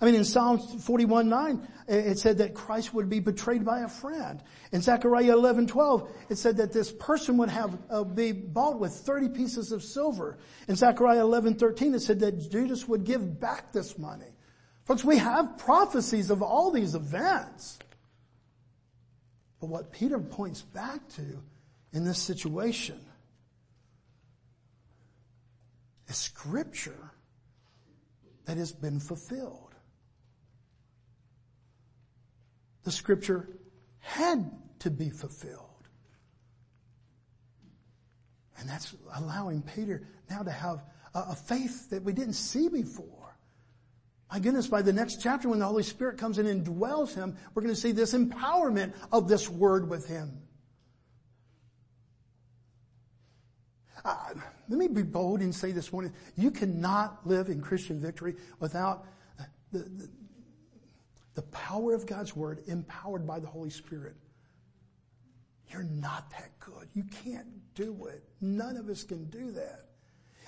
I 0.00 0.04
mean, 0.04 0.14
in 0.16 0.24
Psalms 0.24 0.84
41, 0.84 1.28
9, 1.28 1.68
it 1.92 2.18
said 2.18 2.38
that 2.38 2.54
Christ 2.54 2.94
would 2.94 3.10
be 3.10 3.20
betrayed 3.20 3.64
by 3.64 3.80
a 3.80 3.88
friend. 3.88 4.42
In 4.72 4.80
Zechariah 4.80 5.32
11, 5.32 5.66
12, 5.66 6.10
it 6.30 6.36
said 6.36 6.56
that 6.56 6.72
this 6.72 6.90
person 6.90 7.36
would 7.36 7.50
have, 7.50 7.78
uh, 7.90 8.02
be 8.04 8.32
bought 8.32 8.80
with 8.80 8.92
30 8.92 9.28
pieces 9.28 9.72
of 9.72 9.82
silver. 9.82 10.38
In 10.68 10.76
Zechariah 10.76 11.20
11, 11.20 11.56
13, 11.56 11.94
it 11.94 12.00
said 12.00 12.20
that 12.20 12.50
Judas 12.50 12.88
would 12.88 13.04
give 13.04 13.38
back 13.38 13.72
this 13.72 13.98
money. 13.98 14.34
Folks, 14.84 15.04
we 15.04 15.18
have 15.18 15.58
prophecies 15.58 16.30
of 16.30 16.42
all 16.42 16.70
these 16.70 16.94
events. 16.94 17.78
But 19.60 19.66
what 19.66 19.92
Peter 19.92 20.18
points 20.18 20.62
back 20.62 21.06
to 21.10 21.42
in 21.92 22.04
this 22.04 22.18
situation 22.18 23.00
is 26.08 26.16
scripture 26.16 27.12
that 28.46 28.56
has 28.56 28.72
been 28.72 28.98
fulfilled. 28.98 29.71
The 32.84 32.90
scripture 32.90 33.48
had 33.98 34.50
to 34.80 34.90
be 34.90 35.10
fulfilled. 35.10 35.68
And 38.58 38.68
that's 38.68 38.94
allowing 39.16 39.62
Peter 39.62 40.06
now 40.30 40.42
to 40.42 40.50
have 40.50 40.82
a, 41.14 41.34
faith 41.34 41.90
that 41.90 42.02
we 42.02 42.12
didn't 42.12 42.34
see 42.34 42.68
before. 42.68 43.36
My 44.30 44.38
goodness, 44.38 44.66
by 44.66 44.82
the 44.82 44.92
next 44.92 45.20
chapter 45.20 45.48
when 45.48 45.58
the 45.58 45.66
Holy 45.66 45.82
Spirit 45.82 46.16
comes 46.16 46.38
in 46.38 46.46
and 46.46 46.64
dwells 46.64 47.14
him, 47.14 47.36
we're 47.54 47.62
going 47.62 47.74
to 47.74 47.80
see 47.80 47.92
this 47.92 48.14
empowerment 48.14 48.94
of 49.12 49.28
this 49.28 49.48
word 49.48 49.90
with 49.90 50.06
him. 50.06 50.40
Uh, 54.04 54.16
let 54.68 54.78
me 54.78 54.88
be 54.88 55.02
bold 55.02 55.40
and 55.40 55.54
say 55.54 55.70
this 55.70 55.92
morning, 55.92 56.12
you 56.36 56.50
cannot 56.50 57.26
live 57.26 57.48
in 57.48 57.60
Christian 57.60 58.00
victory 58.00 58.36
without 58.58 59.06
the, 59.70 59.80
the, 59.80 60.08
the 61.34 61.42
power 61.42 61.94
of 61.94 62.06
God's 62.06 62.36
Word 62.36 62.62
empowered 62.66 63.26
by 63.26 63.40
the 63.40 63.46
Holy 63.46 63.70
Spirit. 63.70 64.16
You're 65.68 65.84
not 65.84 66.30
that 66.30 66.58
good. 66.60 66.88
You 66.92 67.04
can't 67.24 67.46
do 67.74 68.06
it. 68.06 68.22
None 68.40 68.76
of 68.76 68.88
us 68.88 69.04
can 69.04 69.24
do 69.30 69.52
that. 69.52 69.86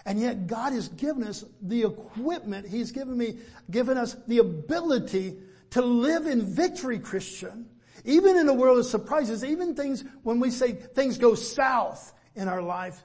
And 0.05 0.21
yet 0.21 0.47
God 0.47 0.73
has 0.75 0.89
given 0.89 1.25
us 1.25 1.45
the 1.63 1.85
equipment. 1.85 2.69
He's 2.69 2.93
given 2.93 3.17
me, 3.17 3.39
given 3.71 3.97
us 3.97 4.15
the 4.27 4.39
ability 4.39 5.39
to 5.71 5.83
live 5.83 6.27
in 6.27 6.43
victory, 6.43 6.99
Christian. 6.99 7.67
Even 8.05 8.37
in 8.37 8.49
a 8.49 8.55
world 8.55 8.79
of 8.79 8.85
surprises, 8.85 9.43
even 9.45 9.75
things, 9.75 10.05
when 10.23 10.41
we 10.41 10.51
say 10.51 10.73
things 10.73 11.17
go 11.17 11.35
south 11.35 12.13
in 12.35 12.49
our 12.49 12.61
life, 12.61 13.03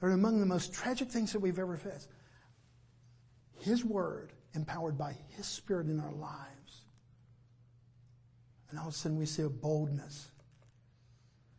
are 0.00 0.10
among 0.10 0.38
the 0.38 0.46
most 0.46 0.72
tragic 0.72 1.10
things 1.10 1.32
that 1.32 1.40
we've 1.40 1.58
ever 1.58 1.76
faced. 1.76 2.08
His 3.58 3.84
Word 3.84 4.32
empowered 4.54 4.98
by 4.98 5.16
His 5.36 5.46
Spirit 5.46 5.86
in 5.86 6.00
our 6.00 6.12
lives. 6.12 6.84
And 8.70 8.78
all 8.78 8.88
of 8.88 8.94
a 8.94 8.96
sudden 8.96 9.18
we 9.18 9.26
see 9.26 9.42
a 9.42 9.48
boldness. 9.48 10.30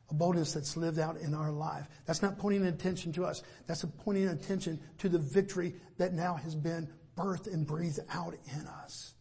A 0.10 0.14
boldness 0.14 0.54
that's 0.54 0.76
lived 0.76 1.00
out 1.00 1.18
in 1.18 1.34
our 1.34 1.52
life. 1.52 1.88
That's 2.06 2.22
not 2.22 2.40
pointing 2.40 2.66
attention 2.66 3.14
to 3.14 3.26
us. 3.26 3.44
That's 3.68 3.86
pointing 4.04 4.28
attention 4.28 4.80
to 5.00 5.10
the 5.10 5.20
victory 5.20 5.76
that 5.98 6.14
now 6.14 6.36
has 6.36 6.56
been 6.56 6.90
birthed 7.16 7.52
and 7.52 7.66
breathed 7.66 8.00
out 8.12 8.36
in 8.54 8.68
us. 8.68 9.14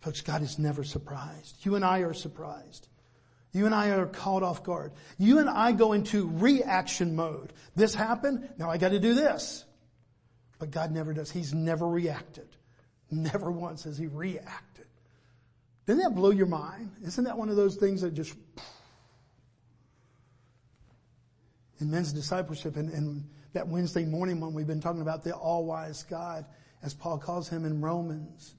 Folks, 0.00 0.20
God 0.20 0.42
is 0.42 0.58
never 0.58 0.84
surprised. 0.84 1.64
You 1.64 1.74
and 1.74 1.84
I 1.84 2.00
are 2.00 2.14
surprised. 2.14 2.88
You 3.52 3.66
and 3.66 3.74
I 3.74 3.90
are 3.90 4.06
caught 4.06 4.42
off 4.42 4.62
guard. 4.62 4.92
You 5.18 5.38
and 5.38 5.48
I 5.48 5.72
go 5.72 5.92
into 5.92 6.28
reaction 6.28 7.16
mode. 7.16 7.52
This 7.74 7.94
happened, 7.94 8.48
now 8.58 8.70
I 8.70 8.78
gotta 8.78 9.00
do 9.00 9.14
this. 9.14 9.64
But 10.58 10.70
God 10.70 10.90
never 10.90 11.12
does. 11.12 11.30
He's 11.30 11.54
never 11.54 11.86
reacted. 11.86 12.48
Never 13.10 13.50
once 13.50 13.84
has 13.84 13.96
he 13.96 14.06
reacted. 14.06 14.86
Didn't 15.86 16.02
that 16.02 16.14
blow 16.14 16.30
your 16.30 16.46
mind? 16.46 16.90
Isn't 17.04 17.24
that 17.24 17.38
one 17.38 17.48
of 17.48 17.56
those 17.56 17.76
things 17.76 18.02
that 18.02 18.12
just, 18.12 18.34
in 21.80 21.90
men's 21.90 22.12
discipleship 22.12 22.76
and, 22.76 22.90
and 22.90 23.24
that 23.54 23.66
Wednesday 23.66 24.04
morning 24.04 24.40
when 24.40 24.52
we've 24.52 24.66
been 24.66 24.80
talking 24.80 25.00
about 25.00 25.24
the 25.24 25.32
all-wise 25.32 26.02
God, 26.02 26.44
as 26.82 26.92
Paul 26.92 27.18
calls 27.18 27.48
him 27.48 27.64
in 27.64 27.80
Romans, 27.80 28.54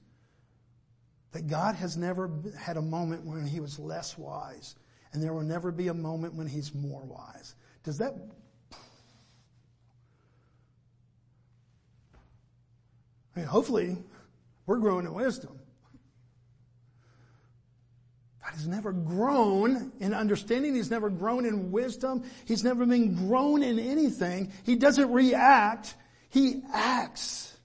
that 1.32 1.46
God 1.46 1.76
has 1.76 1.96
never 1.96 2.30
had 2.58 2.76
a 2.76 2.82
moment 2.82 3.24
when 3.24 3.46
he 3.46 3.60
was 3.60 3.78
less 3.78 4.18
wise, 4.18 4.74
and 5.12 5.22
there 5.22 5.32
will 5.32 5.42
never 5.42 5.70
be 5.70 5.88
a 5.88 5.94
moment 5.94 6.34
when 6.34 6.48
he's 6.48 6.74
more 6.74 7.04
wise. 7.04 7.54
Does 7.84 7.98
that 7.98 8.14
I 13.34 13.40
mean, 13.40 13.48
hopefully 13.48 13.96
we're 14.66 14.78
growing 14.78 15.06
in 15.06 15.14
wisdom. 15.14 15.58
God 18.42 18.54
has 18.54 18.66
never 18.66 18.92
grown 18.92 19.92
in 20.00 20.14
understanding. 20.14 20.74
He's 20.74 20.90
never 20.90 21.10
grown 21.10 21.44
in 21.44 21.70
wisdom. 21.70 22.24
He's 22.46 22.64
never 22.64 22.86
been 22.86 23.14
grown 23.28 23.62
in 23.62 23.78
anything. 23.78 24.52
He 24.64 24.76
doesn't 24.76 25.12
react. 25.12 25.94
He 26.30 26.62
acts. 26.72 27.56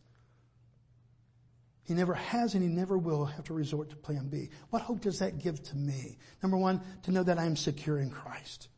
He 1.86 1.94
never 1.94 2.16
has 2.16 2.56
and 2.56 2.64
he 2.64 2.70
never 2.70 2.98
will 2.98 3.26
have 3.26 3.46
to 3.46 3.54
resort 3.54 3.92
to 3.92 3.96
plan 3.96 4.28
B. 4.28 4.50
What 4.72 4.82
hope 4.82 5.02
does 5.02 5.20
that 5.20 5.38
give 5.38 5.62
to 5.64 5.76
me? 5.76 6.18
Number 6.42 6.58
one, 6.58 6.82
to 7.04 7.12
know 7.12 7.24
that 7.24 7.38
I 7.38 7.46
am 7.46 7.56
secure 7.56 8.00
in 8.00 8.10
Christ. 8.10 8.70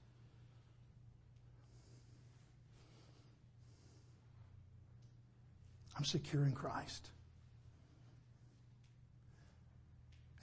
I'm 5.97 6.05
secure 6.05 6.43
in 6.43 6.51
Christ. 6.51 7.09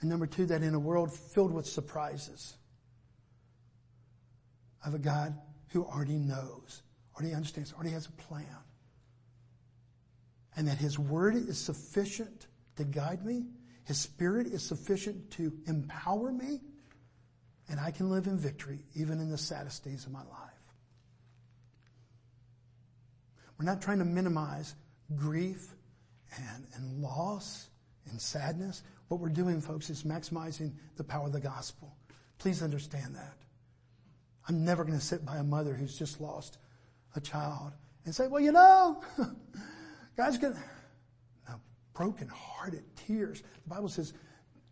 And 0.01 0.09
number 0.09 0.27
two, 0.27 0.45
that 0.47 0.61
in 0.61 0.75
a 0.75 0.79
world 0.79 1.11
filled 1.11 1.53
with 1.53 1.65
surprises, 1.65 2.55
I 4.81 4.87
have 4.87 4.93
a 4.93 4.99
God 4.99 5.33
who 5.69 5.85
already 5.85 6.17
knows, 6.17 6.83
already 7.15 7.33
understands, 7.33 7.73
already 7.73 7.91
has 7.91 8.05
a 8.07 8.11
plan. 8.11 8.45
And 10.57 10.67
that 10.67 10.77
His 10.77 10.99
Word 10.99 11.35
is 11.35 11.57
sufficient 11.57 12.47
to 12.75 12.83
guide 12.83 13.25
me. 13.25 13.45
His 13.85 13.99
Spirit 13.99 14.47
is 14.47 14.63
sufficient 14.63 15.31
to 15.31 15.53
empower 15.67 16.31
me. 16.31 16.61
And 17.69 17.79
I 17.79 17.91
can 17.91 18.09
live 18.09 18.27
in 18.27 18.37
victory 18.37 18.79
even 18.93 19.19
in 19.19 19.29
the 19.29 19.37
saddest 19.37 19.83
days 19.83 20.05
of 20.05 20.11
my 20.11 20.19
life. 20.19 20.29
We're 23.57 23.65
not 23.65 23.81
trying 23.81 23.99
to 23.99 24.05
minimize 24.05 24.75
grief 25.15 25.75
and, 26.35 26.65
and 26.75 27.01
loss 27.01 27.69
and 28.09 28.19
sadness. 28.19 28.83
What 29.07 29.19
we're 29.19 29.29
doing, 29.29 29.61
folks, 29.61 29.89
is 29.89 30.03
maximizing 30.03 30.73
the 30.95 31.03
power 31.03 31.27
of 31.27 31.33
the 31.33 31.39
gospel. 31.39 31.95
Please 32.37 32.63
understand 32.63 33.15
that. 33.15 33.37
I'm 34.47 34.63
never 34.63 34.83
going 34.83 34.97
to 34.97 35.03
sit 35.03 35.25
by 35.25 35.37
a 35.37 35.43
mother 35.43 35.73
who's 35.73 35.97
just 35.97 36.21
lost 36.21 36.57
a 37.15 37.21
child 37.21 37.73
and 38.05 38.13
say, 38.13 38.27
well, 38.27 38.41
you 38.41 38.51
know, 38.51 39.01
God's 40.17 40.37
going 40.37 40.53
to, 40.53 40.59
broken 41.95 42.27
hearted 42.27 42.83
tears. 42.95 43.41
The 43.41 43.69
Bible 43.69 43.89
says, 43.89 44.13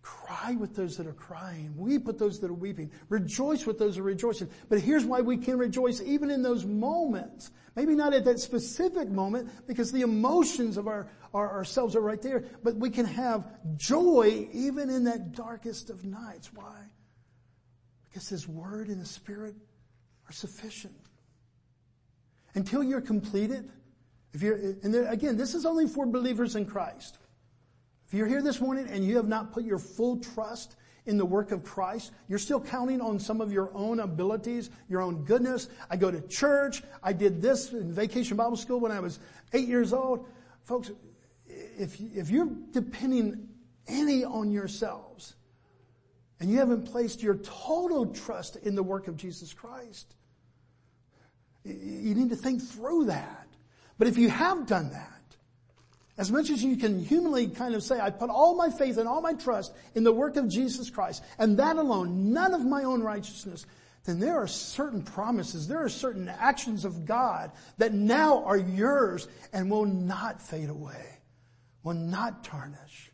cry 0.03 0.53
with 0.59 0.75
those 0.75 0.97
that 0.97 1.07
are 1.07 1.13
crying, 1.13 1.73
weep 1.77 2.03
with 2.03 2.19
those 2.19 2.39
that 2.41 2.51
are 2.51 2.53
weeping, 2.53 2.91
rejoice 3.07 3.65
with 3.65 3.79
those 3.79 3.95
that 3.95 4.01
are 4.01 4.03
rejoicing. 4.03 4.49
But 4.67 4.79
here's 4.79 5.05
why 5.05 5.21
we 5.21 5.37
can 5.37 5.57
rejoice 5.57 6.01
even 6.01 6.29
in 6.29 6.43
those 6.43 6.65
moments. 6.65 7.49
Maybe 7.75 7.95
not 7.95 8.13
at 8.13 8.25
that 8.25 8.39
specific 8.39 9.09
moment 9.09 9.49
because 9.65 9.91
the 9.91 10.01
emotions 10.01 10.75
of 10.75 10.87
our, 10.87 11.09
our, 11.33 11.49
ourselves 11.49 11.95
are 11.95 12.01
right 12.01 12.21
there, 12.21 12.43
but 12.63 12.75
we 12.75 12.89
can 12.89 13.05
have 13.05 13.49
joy 13.77 14.47
even 14.51 14.89
in 14.89 15.05
that 15.05 15.31
darkest 15.31 15.89
of 15.89 16.03
nights. 16.03 16.53
Why? 16.53 16.83
Because 18.09 18.27
His 18.27 18.47
Word 18.47 18.89
and 18.89 18.99
His 18.99 19.09
Spirit 19.09 19.55
are 20.27 20.33
sufficient. 20.33 20.99
Until 22.55 22.83
you're 22.83 23.01
completed, 23.01 23.71
if 24.33 24.41
you're, 24.41 24.57
and 24.57 24.93
again, 25.07 25.37
this 25.37 25.55
is 25.55 25.65
only 25.65 25.87
for 25.87 26.05
believers 26.05 26.57
in 26.57 26.65
Christ. 26.65 27.17
If 28.13 28.19
you're 28.19 28.27
here 28.27 28.43
this 28.43 28.61
morning 28.61 28.85
and 28.91 29.03
you 29.03 29.15
have 29.15 29.27
not 29.27 29.51
put 29.51 29.63
your 29.63 29.79
full 29.79 30.17
trust 30.17 30.75
in 31.07 31.17
the 31.17 31.25
work 31.25 31.51
of 31.51 31.63
Christ. 31.63 32.11
You're 32.27 32.37
still 32.37 32.61
counting 32.61 33.01
on 33.01 33.17
some 33.17 33.41
of 33.41 33.51
your 33.51 33.71
own 33.73 33.99
abilities, 33.99 34.69
your 34.87 35.01
own 35.01 35.23
goodness. 35.23 35.67
I 35.89 35.97
go 35.97 36.11
to 36.11 36.21
church. 36.21 36.83
I 37.01 37.11
did 37.11 37.41
this 37.41 37.73
in 37.73 37.91
vacation 37.91 38.37
Bible 38.37 38.55
school 38.55 38.79
when 38.79 38.91
I 38.91 38.99
was 38.99 39.17
eight 39.51 39.67
years 39.67 39.93
old. 39.93 40.27
Folks, 40.63 40.91
if, 41.47 41.99
if 42.15 42.29
you're 42.29 42.49
depending 42.69 43.49
any 43.87 44.23
on 44.23 44.51
yourselves 44.51 45.33
and 46.39 46.51
you 46.51 46.59
haven't 46.59 46.83
placed 46.83 47.23
your 47.23 47.37
total 47.37 48.05
trust 48.05 48.57
in 48.57 48.75
the 48.75 48.83
work 48.83 49.07
of 49.07 49.17
Jesus 49.17 49.55
Christ, 49.55 50.13
you 51.65 52.13
need 52.13 52.29
to 52.29 52.35
think 52.35 52.61
through 52.61 53.05
that. 53.05 53.47
But 53.97 54.07
if 54.07 54.19
you 54.19 54.29
have 54.29 54.67
done 54.67 54.91
that, 54.91 55.12
as 56.17 56.31
much 56.31 56.49
as 56.49 56.63
you 56.63 56.75
can 56.77 57.03
humanly 57.03 57.47
kind 57.47 57.73
of 57.73 57.83
say, 57.83 57.99
I 57.99 58.11
put 58.11 58.29
all 58.29 58.55
my 58.55 58.69
faith 58.69 58.97
and 58.97 59.07
all 59.07 59.21
my 59.21 59.33
trust 59.33 59.73
in 59.95 60.03
the 60.03 60.13
work 60.13 60.35
of 60.35 60.47
Jesus 60.47 60.89
Christ 60.89 61.23
and 61.39 61.57
that 61.57 61.77
alone, 61.77 62.31
none 62.33 62.53
of 62.53 62.63
my 62.63 62.83
own 62.83 63.01
righteousness, 63.01 63.65
then 64.05 64.19
there 64.19 64.35
are 64.35 64.47
certain 64.47 65.01
promises, 65.01 65.67
there 65.67 65.83
are 65.83 65.89
certain 65.89 66.27
actions 66.29 66.85
of 66.85 67.05
God 67.05 67.51
that 67.77 67.93
now 67.93 68.43
are 68.43 68.57
yours 68.57 69.27
and 69.53 69.71
will 69.71 69.85
not 69.85 70.41
fade 70.41 70.69
away, 70.69 71.19
will 71.83 71.93
not 71.93 72.43
tarnish. 72.43 73.11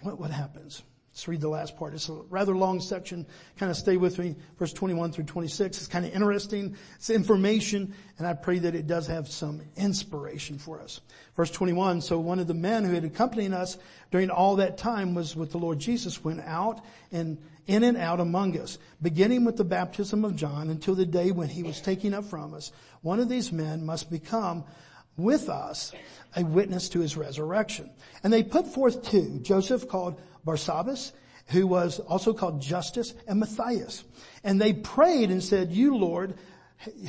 What, 0.00 0.18
what 0.18 0.30
happens? 0.30 0.82
Let's 1.18 1.26
read 1.26 1.40
the 1.40 1.48
last 1.48 1.76
part. 1.76 1.94
It's 1.94 2.08
a 2.08 2.12
rather 2.30 2.56
long 2.56 2.78
section. 2.78 3.26
Kind 3.56 3.72
of 3.72 3.76
stay 3.76 3.96
with 3.96 4.20
me. 4.20 4.36
Verse 4.56 4.72
21 4.72 5.10
through 5.10 5.24
26. 5.24 5.78
It's 5.78 5.88
kind 5.88 6.06
of 6.06 6.14
interesting. 6.14 6.76
It's 6.94 7.10
information 7.10 7.92
and 8.18 8.26
I 8.28 8.34
pray 8.34 8.60
that 8.60 8.76
it 8.76 8.86
does 8.86 9.08
have 9.08 9.26
some 9.26 9.60
inspiration 9.76 10.58
for 10.58 10.80
us. 10.80 11.00
Verse 11.34 11.50
21. 11.50 12.02
So 12.02 12.20
one 12.20 12.38
of 12.38 12.46
the 12.46 12.54
men 12.54 12.84
who 12.84 12.94
had 12.94 13.02
accompanied 13.02 13.52
us 13.52 13.78
during 14.12 14.30
all 14.30 14.54
that 14.56 14.78
time 14.78 15.12
was 15.12 15.34
with 15.34 15.50
the 15.50 15.58
Lord 15.58 15.80
Jesus 15.80 16.22
went 16.22 16.38
out 16.42 16.84
and 17.10 17.36
in 17.66 17.82
and 17.82 17.96
out 17.96 18.20
among 18.20 18.56
us, 18.56 18.78
beginning 19.02 19.44
with 19.44 19.56
the 19.56 19.64
baptism 19.64 20.24
of 20.24 20.36
John 20.36 20.70
until 20.70 20.94
the 20.94 21.04
day 21.04 21.32
when 21.32 21.48
he 21.48 21.64
was 21.64 21.80
taken 21.80 22.14
up 22.14 22.26
from 22.26 22.54
us. 22.54 22.70
One 23.02 23.18
of 23.18 23.28
these 23.28 23.50
men 23.50 23.84
must 23.84 24.08
become 24.08 24.62
with 25.18 25.48
us 25.48 25.92
a 26.36 26.44
witness 26.44 26.88
to 26.90 27.00
his 27.00 27.16
resurrection. 27.16 27.90
And 28.22 28.32
they 28.32 28.42
put 28.42 28.66
forth 28.66 29.02
two, 29.02 29.40
Joseph 29.42 29.88
called 29.88 30.20
Barsabbas, 30.46 31.12
who 31.48 31.66
was 31.66 31.98
also 32.00 32.32
called 32.32 32.62
Justus, 32.62 33.14
and 33.26 33.40
Matthias. 33.40 34.04
And 34.44 34.60
they 34.60 34.72
prayed 34.72 35.30
and 35.30 35.42
said, 35.42 35.72
you 35.72 35.96
Lord, 35.96 36.34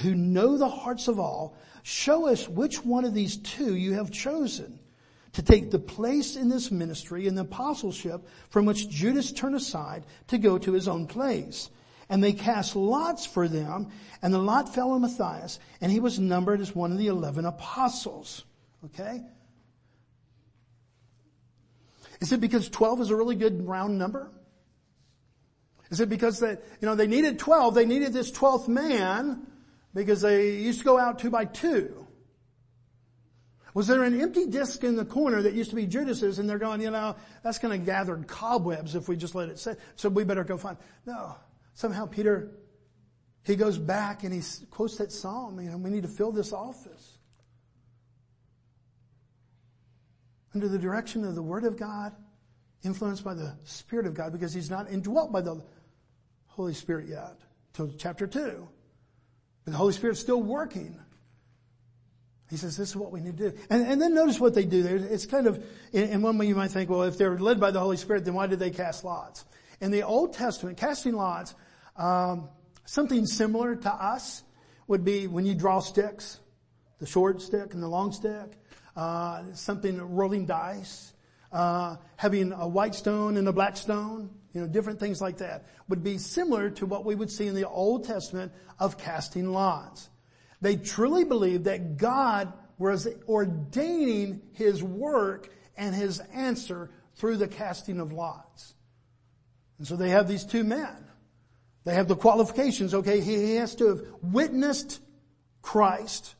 who 0.01 0.15
know 0.15 0.57
the 0.57 0.69
hearts 0.69 1.07
of 1.07 1.19
all, 1.19 1.55
show 1.83 2.27
us 2.27 2.47
which 2.47 2.83
one 2.83 3.05
of 3.05 3.13
these 3.13 3.37
two 3.37 3.75
you 3.75 3.93
have 3.93 4.11
chosen 4.11 4.79
to 5.33 5.43
take 5.43 5.69
the 5.69 5.79
place 5.79 6.35
in 6.35 6.49
this 6.49 6.71
ministry 6.71 7.27
and 7.27 7.37
the 7.37 7.43
apostleship 7.43 8.27
from 8.49 8.65
which 8.65 8.89
Judas 8.89 9.31
turned 9.31 9.55
aside 9.55 10.05
to 10.27 10.37
go 10.37 10.57
to 10.57 10.73
his 10.73 10.87
own 10.87 11.05
place. 11.05 11.69
And 12.09 12.23
they 12.23 12.33
cast 12.33 12.75
lots 12.75 13.25
for 13.25 13.47
them, 13.47 13.91
and 14.21 14.33
the 14.33 14.39
lot 14.39 14.73
fell 14.73 14.91
on 14.91 15.01
Matthias, 15.01 15.59
and 15.79 15.91
he 15.91 15.99
was 15.99 16.19
numbered 16.19 16.59
as 16.59 16.75
one 16.75 16.91
of 16.91 16.97
the 16.97 17.07
eleven 17.07 17.45
apostles. 17.45 18.45
Okay? 18.85 19.21
Is 22.21 22.31
it 22.31 22.41
because 22.41 22.69
12 22.69 23.01
is 23.01 23.09
a 23.11 23.15
really 23.15 23.35
good 23.35 23.67
round 23.67 23.97
number? 23.97 24.29
Is 25.89 26.01
it 26.01 26.09
because 26.09 26.39
that, 26.39 26.63
you 26.81 26.85
know, 26.85 26.95
they 26.95 27.07
needed 27.07 27.39
12, 27.39 27.73
they 27.73 27.85
needed 27.85 28.13
this 28.13 28.31
12th 28.31 28.67
man 28.67 29.47
because 29.93 30.21
they 30.21 30.51
used 30.51 30.79
to 30.79 30.85
go 30.85 30.99
out 30.99 31.19
two 31.19 31.29
by 31.29 31.45
two? 31.45 32.07
Was 33.73 33.87
there 33.87 34.03
an 34.03 34.19
empty 34.19 34.47
disc 34.47 34.83
in 34.83 34.95
the 34.95 35.05
corner 35.05 35.41
that 35.43 35.53
used 35.53 35.69
to 35.69 35.75
be 35.75 35.87
Judas's 35.87 36.39
and 36.39 36.49
they're 36.49 36.59
going, 36.59 36.81
you 36.81 36.91
know, 36.91 37.15
that's 37.43 37.59
going 37.59 37.79
to 37.79 37.85
gather 37.85 38.17
cobwebs 38.17 38.95
if 38.95 39.07
we 39.07 39.15
just 39.15 39.35
let 39.35 39.49
it 39.49 39.59
sit, 39.59 39.79
so 39.95 40.09
we 40.09 40.23
better 40.23 40.43
go 40.43 40.57
find. 40.57 40.77
No. 41.05 41.37
Somehow 41.79 42.05
Peter, 42.05 42.51
he 43.43 43.55
goes 43.55 43.77
back 43.77 44.23
and 44.23 44.33
he 44.33 44.41
quotes 44.69 44.97
that 44.97 45.11
psalm, 45.11 45.59
you 45.61 45.69
know, 45.69 45.77
we 45.77 45.89
need 45.89 46.03
to 46.03 46.09
fill 46.09 46.31
this 46.31 46.51
office. 46.51 47.19
under 50.55 50.67
the 50.67 50.79
direction 50.79 51.23
of 51.23 51.35
the 51.35 51.41
Word 51.41 51.63
of 51.63 51.77
God, 51.77 52.13
influenced 52.83 53.23
by 53.23 53.33
the 53.33 53.53
Spirit 53.65 54.05
of 54.05 54.13
God, 54.13 54.31
because 54.31 54.53
he's 54.53 54.69
not 54.69 54.89
indwelt 54.89 55.31
by 55.31 55.41
the 55.41 55.61
Holy 56.47 56.73
Spirit 56.73 57.07
yet, 57.07 57.37
till 57.73 57.93
chapter 57.97 58.25
2. 58.25 58.67
But 59.65 59.71
the 59.71 59.77
Holy 59.77 59.93
Spirit's 59.93 60.19
still 60.19 60.41
working. 60.41 60.99
He 62.49 62.57
says, 62.57 62.75
this 62.75 62.89
is 62.89 62.95
what 62.95 63.11
we 63.11 63.21
need 63.21 63.37
to 63.37 63.51
do. 63.51 63.57
And, 63.69 63.85
and 63.85 64.01
then 64.01 64.15
notice 64.15 64.39
what 64.39 64.55
they 64.55 64.65
do 64.65 64.81
there. 64.81 64.95
It's 64.95 65.27
kind 65.27 65.45
of, 65.45 65.63
in, 65.93 66.09
in 66.09 66.21
one 66.21 66.37
way 66.37 66.47
you 66.47 66.55
might 66.55 66.71
think, 66.71 66.89
well, 66.89 67.03
if 67.03 67.17
they're 67.17 67.37
led 67.37 67.59
by 67.59 67.69
the 67.69 67.79
Holy 67.79 67.97
Spirit, 67.97 68.25
then 68.25 68.33
why 68.33 68.47
did 68.47 68.57
they 68.57 68.71
cast 68.71 69.03
lots? 69.03 69.45
In 69.81 69.91
the 69.91 70.01
Old 70.01 70.33
Testament, 70.33 70.77
casting 70.77 71.13
lots, 71.13 71.53
um, 71.99 72.49
something 72.85 73.25
similar 73.27 73.75
to 73.75 73.91
us 73.91 74.43
would 74.87 75.05
be 75.05 75.27
when 75.27 75.45
you 75.45 75.53
draw 75.53 75.79
sticks, 75.79 76.39
the 76.97 77.05
short 77.05 77.41
stick 77.41 77.73
and 77.73 77.83
the 77.83 77.87
long 77.87 78.11
stick 78.11 78.57
uh, 78.95 79.43
something 79.53 79.97
rolling 80.15 80.45
dice. 80.45 81.13
uh, 81.51 81.95
having 82.15 82.51
a 82.51 82.67
white 82.67 82.95
stone 82.95 83.37
and 83.37 83.47
a 83.47 83.53
black 83.53 83.77
stone, 83.77 84.29
you 84.53 84.61
know, 84.61 84.67
different 84.67 84.99
things 84.99 85.21
like 85.21 85.37
that, 85.37 85.65
would 85.87 86.03
be 86.03 86.17
similar 86.17 86.69
to 86.69 86.85
what 86.85 87.05
we 87.05 87.15
would 87.15 87.31
see 87.31 87.47
in 87.47 87.55
the 87.55 87.67
Old 87.67 88.05
Testament 88.05 88.51
of 88.79 88.97
casting 88.97 89.51
lots. 89.51 90.09
They 90.61 90.75
truly 90.75 91.23
believed 91.23 91.65
that 91.65 91.97
God 91.97 92.53
was 92.77 93.07
ordaining 93.27 94.41
His 94.53 94.83
work 94.83 95.49
and 95.77 95.95
His 95.95 96.19
answer 96.33 96.89
through 97.15 97.37
the 97.37 97.47
casting 97.47 97.99
of 97.99 98.11
lots. 98.11 98.75
And 99.77 99.87
so 99.87 99.95
they 99.95 100.09
have 100.09 100.27
these 100.27 100.43
two 100.43 100.63
men. 100.63 101.05
They 101.89 101.95
have 101.95 102.07
the 102.07 102.15
qualifications, 102.15 102.93
okay, 102.93 103.19
he 103.19 103.55
has 103.55 103.73
to 103.77 103.87
have 103.87 104.01
witnessed 104.21 105.01
Christ 105.63 106.35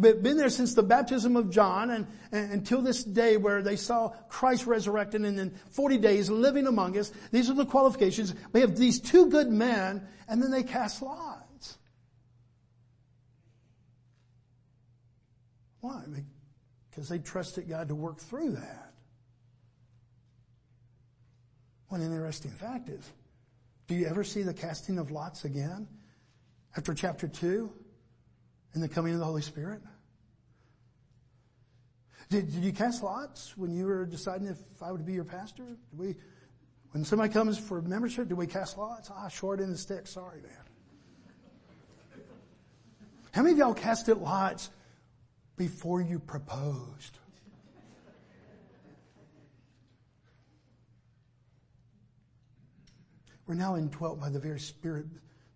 been 0.00 0.36
there 0.36 0.48
since 0.48 0.74
the 0.74 0.82
baptism 0.82 1.36
of 1.36 1.50
John 1.50 1.90
and, 1.90 2.06
and, 2.32 2.52
until 2.52 2.82
this 2.82 3.04
day 3.04 3.36
where 3.36 3.62
they 3.62 3.76
saw 3.76 4.08
Christ 4.28 4.66
resurrected 4.66 5.24
and 5.24 5.38
then 5.38 5.50
40 5.70 5.98
days 5.98 6.30
living 6.30 6.66
among 6.66 6.98
us. 6.98 7.12
These 7.30 7.50
are 7.50 7.54
the 7.54 7.66
qualifications. 7.66 8.34
We 8.52 8.60
have 8.62 8.76
these 8.76 8.98
two 8.98 9.26
good 9.26 9.50
men 9.50 10.08
and 10.26 10.42
then 10.42 10.50
they 10.50 10.62
cast 10.62 11.02
lots. 11.02 11.78
Why? 15.80 16.02
Because 16.90 17.08
they 17.08 17.18
trusted 17.18 17.68
God 17.68 17.88
to 17.88 17.94
work 17.94 18.18
through 18.18 18.52
that. 18.52 18.94
One 21.88 22.00
interesting 22.00 22.52
fact 22.52 22.88
is, 22.88 23.04
do 23.90 23.96
you 23.96 24.06
ever 24.06 24.24
see 24.24 24.40
the 24.40 24.54
casting 24.54 24.98
of 24.98 25.10
lots 25.10 25.44
again 25.44 25.86
after 26.76 26.94
chapter 26.94 27.28
2? 27.28 27.70
in 28.74 28.80
the 28.80 28.88
coming 28.88 29.12
of 29.12 29.18
the 29.18 29.24
Holy 29.24 29.42
Spirit? 29.42 29.80
Did, 32.28 32.52
did 32.52 32.62
you 32.62 32.72
cast 32.72 33.02
lots 33.02 33.56
when 33.56 33.74
you 33.74 33.86
were 33.86 34.06
deciding 34.06 34.46
if 34.46 34.58
I 34.80 34.92
would 34.92 35.04
be 35.04 35.12
your 35.12 35.24
pastor? 35.24 35.64
Did 35.64 35.98
we, 35.98 36.14
when 36.92 37.04
somebody 37.04 37.32
comes 37.32 37.58
for 37.58 37.82
membership, 37.82 38.28
do 38.28 38.36
we 38.36 38.46
cast 38.46 38.78
lots? 38.78 39.10
Ah, 39.12 39.28
short 39.28 39.58
in 39.60 39.70
the 39.70 39.78
stick. 39.78 40.06
Sorry, 40.06 40.40
man. 40.40 40.52
How 43.32 43.42
many 43.42 43.52
of 43.52 43.58
y'all 43.58 43.74
casted 43.74 44.18
lots 44.18 44.70
before 45.56 46.00
you 46.00 46.20
proposed? 46.20 47.18
We're 53.50 53.56
now 53.56 53.74
indwelt 53.74 54.20
by 54.20 54.28
the 54.28 54.38
very 54.38 54.60
Spirit, 54.60 55.06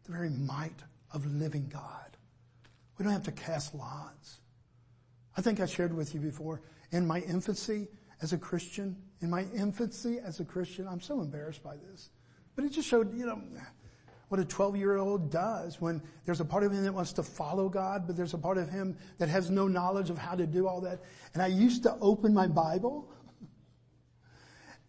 the 0.03 0.11
very 0.11 0.29
might 0.29 0.83
of 1.13 1.25
living 1.27 1.71
God. 1.73 2.17
We 2.99 3.05
don't 3.05 3.13
have 3.13 3.23
to 3.23 3.31
cast 3.31 3.73
lots. 3.73 4.41
I 5.37 5.43
think 5.43 5.61
I 5.61 5.67
shared 5.67 5.95
with 5.95 6.13
you 6.13 6.19
before, 6.19 6.61
in 6.91 7.07
my 7.07 7.21
infancy 7.21 7.87
as 8.21 8.33
a 8.33 8.37
Christian, 8.37 8.97
in 9.21 9.31
my 9.31 9.45
infancy 9.55 10.19
as 10.19 10.41
a 10.41 10.45
Christian, 10.45 10.89
I'm 10.89 11.01
so 11.01 11.21
embarrassed 11.21 11.63
by 11.63 11.77
this. 11.77 12.11
But 12.57 12.65
it 12.65 12.73
just 12.73 12.89
showed, 12.89 13.17
you 13.17 13.27
know, 13.27 13.41
what 14.27 14.41
a 14.41 14.45
12 14.45 14.75
year 14.75 14.97
old 14.97 15.31
does 15.31 15.81
when 15.81 16.03
there's 16.25 16.41
a 16.41 16.45
part 16.45 16.65
of 16.65 16.73
him 16.73 16.83
that 16.83 16.93
wants 16.93 17.13
to 17.13 17.23
follow 17.23 17.69
God, 17.69 18.09
but 18.09 18.17
there's 18.17 18.35
a 18.35 18.39
part 18.39 18.59
of 18.59 18.69
him 18.69 18.97
that 19.19 19.29
has 19.29 19.51
no 19.51 19.69
knowledge 19.69 20.11
of 20.11 20.19
how 20.19 20.35
to 20.35 20.49
do 20.49 20.67
all 20.67 20.81
that. 20.81 20.99
And 21.33 21.41
I 21.41 21.47
used 21.47 21.85
to 21.85 21.97
open 22.01 22.35
my 22.35 22.49
Bible 22.49 23.09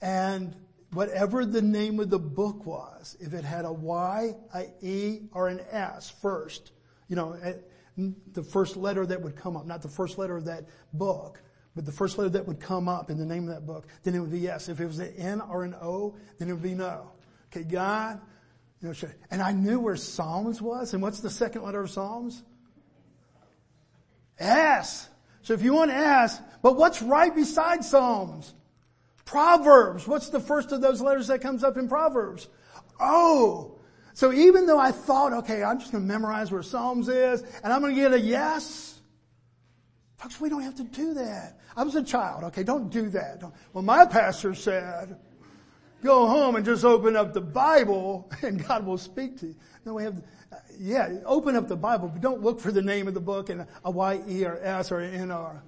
and 0.01 0.55
whatever 0.95 1.45
the 1.45 1.61
name 1.61 1.99
of 1.99 2.09
the 2.09 2.19
book 2.19 2.65
was, 2.65 3.17
if 3.19 3.33
it 3.33 3.43
had 3.43 3.65
a 3.65 3.71
Y, 3.71 4.33
a 4.53 4.65
E, 4.81 5.21
or 5.33 5.47
an 5.47 5.61
S 5.71 6.09
first, 6.09 6.71
you 7.07 7.15
know, 7.15 7.33
eh, 7.43 7.53
the 8.31 8.43
first 8.43 8.75
letter 8.75 9.05
that 9.05 9.21
would 9.21 9.35
come 9.35 9.55
up, 9.55 9.65
not 9.65 9.81
the 9.81 9.87
first 9.87 10.17
letter 10.17 10.35
of 10.35 10.45
that 10.45 10.65
book, 10.93 11.41
but 11.75 11.85
the 11.85 11.91
first 11.91 12.17
letter 12.17 12.29
that 12.29 12.47
would 12.47 12.59
come 12.59 12.87
up 12.87 13.09
in 13.09 13.17
the 13.17 13.25
name 13.25 13.47
of 13.47 13.53
that 13.53 13.65
book, 13.65 13.87
then 14.03 14.15
it 14.15 14.19
would 14.19 14.31
be 14.31 14.39
yes. 14.39 14.69
If 14.69 14.79
it 14.79 14.85
was 14.85 14.99
an 14.99 15.13
N 15.17 15.41
or 15.41 15.63
an 15.63 15.75
O, 15.75 16.15
then 16.39 16.49
it 16.49 16.53
would 16.53 16.63
be 16.63 16.73
no. 16.73 17.11
Okay, 17.51 17.63
God, 17.63 18.21
you 18.81 18.89
know, 18.89 19.09
and 19.31 19.41
I 19.41 19.51
knew 19.51 19.79
where 19.79 19.95
Psalms 19.95 20.61
was, 20.61 20.93
and 20.93 21.01
what's 21.01 21.19
the 21.19 21.29
second 21.29 21.63
letter 21.63 21.81
of 21.81 21.89
Psalms? 21.89 22.43
S. 24.39 25.09
So 25.41 25.53
if 25.53 25.61
you 25.61 25.73
want 25.73 25.91
S, 25.91 26.41
but 26.61 26.75
what's 26.75 27.01
right 27.01 27.33
beside 27.33 27.83
Psalms? 27.83 28.53
Proverbs. 29.25 30.07
What's 30.07 30.29
the 30.29 30.39
first 30.39 30.71
of 30.71 30.81
those 30.81 31.01
letters 31.01 31.27
that 31.27 31.41
comes 31.41 31.63
up 31.63 31.77
in 31.77 31.89
Proverbs? 31.89 32.47
Oh. 32.99 33.79
So 34.13 34.31
even 34.31 34.65
though 34.65 34.79
I 34.79 34.91
thought, 34.91 35.33
okay, 35.33 35.63
I'm 35.63 35.79
just 35.79 35.91
going 35.91 36.03
to 36.03 36.07
memorize 36.07 36.51
where 36.51 36.63
Psalms 36.63 37.09
is 37.09 37.41
and 37.63 37.73
I'm 37.73 37.81
going 37.81 37.93
to 37.93 37.99
get 37.99 38.13
a 38.13 38.19
yes, 38.19 39.01
folks, 40.17 40.39
we 40.39 40.47
don't 40.47 40.61
have 40.61 40.75
to 40.75 40.85
do 40.85 41.15
that. 41.15 41.59
I 41.75 41.83
was 41.83 41.95
a 41.95 42.03
child. 42.03 42.45
Okay, 42.45 42.63
don't 42.63 42.89
do 42.89 43.09
that. 43.09 43.43
Well, 43.73 43.83
my 43.83 44.05
pastor 44.05 44.55
said, 44.55 45.17
go 46.01 46.27
home 46.27 46.55
and 46.55 46.63
just 46.63 46.85
open 46.85 47.17
up 47.17 47.33
the 47.33 47.41
Bible 47.41 48.31
and 48.41 48.65
God 48.65 48.85
will 48.85 48.97
speak 48.97 49.39
to 49.39 49.47
you. 49.47 49.55
No, 49.85 49.95
we 49.95 50.03
have, 50.03 50.23
uh, 50.51 50.55
yeah, 50.79 51.17
open 51.25 51.55
up 51.55 51.67
the 51.67 51.75
Bible, 51.75 52.07
but 52.07 52.21
don't 52.21 52.41
look 52.41 52.59
for 52.61 52.71
the 52.71 52.81
name 52.81 53.07
of 53.07 53.15
the 53.15 53.19
book 53.19 53.49
and 53.49 53.67
a 53.83 53.91
Y, 53.91 54.21
E, 54.29 54.45
or 54.45 54.57
S, 54.61 54.91
or 54.91 55.01
N, 55.01 55.31
or. 55.31 55.63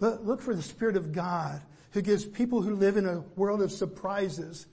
Look 0.00 0.42
for 0.42 0.54
the 0.54 0.62
Spirit 0.62 0.96
of 0.96 1.12
God 1.12 1.62
who 1.94 2.02
gives 2.02 2.24
people 2.24 2.60
who 2.60 2.74
live 2.74 2.96
in 2.96 3.06
a 3.06 3.20
world 3.36 3.62
of 3.62 3.70
surprises 3.70 4.66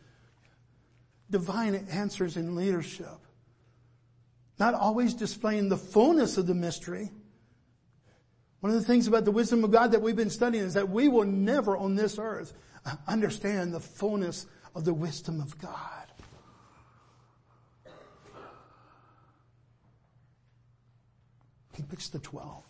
divine 1.30 1.76
answers 1.92 2.36
in 2.36 2.56
leadership. 2.56 3.16
Not 4.60 4.74
always 4.74 5.14
displaying 5.14 5.70
the 5.70 5.78
fullness 5.78 6.38
of 6.38 6.48
the 6.48 6.56
mystery. 6.56 7.12
One 8.60 8.74
of 8.74 8.80
the 8.80 8.86
things 8.86 9.08
about 9.08 9.26
the 9.26 9.32
wisdom 9.32 9.64
of 9.64 9.70
God 9.70 9.92
that 9.92 10.02
we've 10.02 10.16
been 10.16 10.32
studying 10.32 10.64
is 10.64 10.74
that 10.74 10.90
we 10.90 11.08
will 11.08 11.24
never 11.24 11.78
on 11.78 11.96
this 11.96 12.18
earth 12.18 12.54
understand 13.08 13.72
the 13.72 13.80
fullness 13.80 14.48
of 14.76 14.84
the 14.84 14.94
wisdom 14.94 15.42
of 15.42 15.56
God. 15.60 16.08
He 21.76 21.84
picks 21.84 22.10
the 22.10 22.20
twelve. 22.20 22.66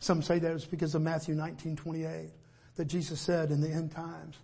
Some 0.00 0.22
say 0.22 0.38
that 0.38 0.52
it's 0.52 0.64
because 0.64 0.94
of 0.94 1.02
Matthew 1.02 1.34
19, 1.34 1.76
28, 1.76 2.30
that 2.76 2.86
Jesus 2.86 3.20
said 3.20 3.50
in 3.50 3.60
the 3.60 3.68
end 3.68 3.92
times, 3.92 4.36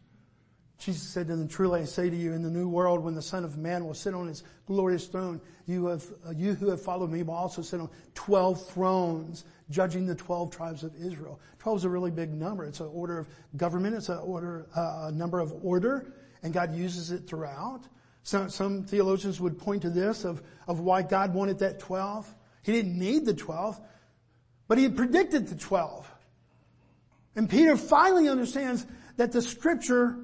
Jesus 0.78 1.02
said 1.02 1.28
to 1.28 1.36
them, 1.36 1.48
truly 1.48 1.80
I 1.80 1.84
say 1.84 2.10
to 2.10 2.16
you, 2.16 2.34
in 2.34 2.42
the 2.42 2.50
new 2.50 2.68
world 2.68 3.02
when 3.02 3.14
the 3.14 3.22
Son 3.22 3.44
of 3.44 3.56
Man 3.56 3.86
will 3.86 3.94
sit 3.94 4.12
on 4.12 4.28
his 4.28 4.44
glorious 4.66 5.06
throne, 5.06 5.40
you 5.66 5.86
have, 5.86 6.04
uh, 6.26 6.32
you 6.32 6.54
who 6.54 6.68
have 6.68 6.82
followed 6.82 7.10
me 7.10 7.22
will 7.22 7.34
also 7.34 7.62
sit 7.62 7.80
on 7.80 7.88
12 8.14 8.66
thrones, 8.68 9.44
judging 9.70 10.06
the 10.06 10.14
12 10.14 10.50
tribes 10.50 10.84
of 10.84 10.94
Israel. 10.96 11.40
12 11.60 11.78
is 11.78 11.84
a 11.84 11.88
really 11.88 12.10
big 12.10 12.30
number. 12.32 12.66
It's 12.66 12.80
an 12.80 12.90
order 12.92 13.18
of 13.18 13.28
government. 13.56 13.96
It's 13.96 14.10
an 14.10 14.18
order, 14.18 14.66
uh, 14.76 15.08
a 15.08 15.12
number 15.12 15.40
of 15.40 15.54
order, 15.64 16.12
and 16.42 16.52
God 16.52 16.74
uses 16.74 17.10
it 17.10 17.26
throughout. 17.26 17.84
Some, 18.22 18.50
some 18.50 18.84
theologians 18.84 19.40
would 19.40 19.58
point 19.58 19.82
to 19.82 19.90
this 19.90 20.24
of, 20.24 20.42
of 20.68 20.80
why 20.80 21.00
God 21.02 21.32
wanted 21.32 21.60
that 21.60 21.78
12. 21.78 22.32
He 22.62 22.72
didn't 22.72 22.98
need 22.98 23.24
the 23.24 23.34
12, 23.34 23.80
but 24.68 24.78
he 24.78 24.84
had 24.84 24.96
predicted 24.96 25.48
the 25.48 25.56
12. 25.56 26.10
And 27.36 27.48
Peter 27.48 27.76
finally 27.76 28.28
understands 28.28 28.86
that 29.16 29.32
the 29.32 29.42
scripture 29.42 30.18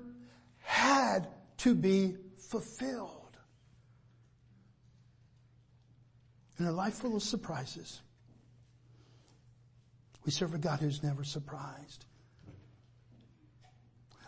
had 0.59 1.29
to 1.59 1.75
be 1.75 2.17
fulfilled. 2.49 3.19
In 6.59 6.67
a 6.67 6.73
life 6.73 6.95
full 6.95 7.17
of 7.17 7.23
surprises, 7.23 8.01
we 10.25 10.33
serve 10.33 10.55
a 10.55 10.59
God 10.59 10.81
who's 10.81 11.03
never 11.03 11.25
surprised. 11.25 12.07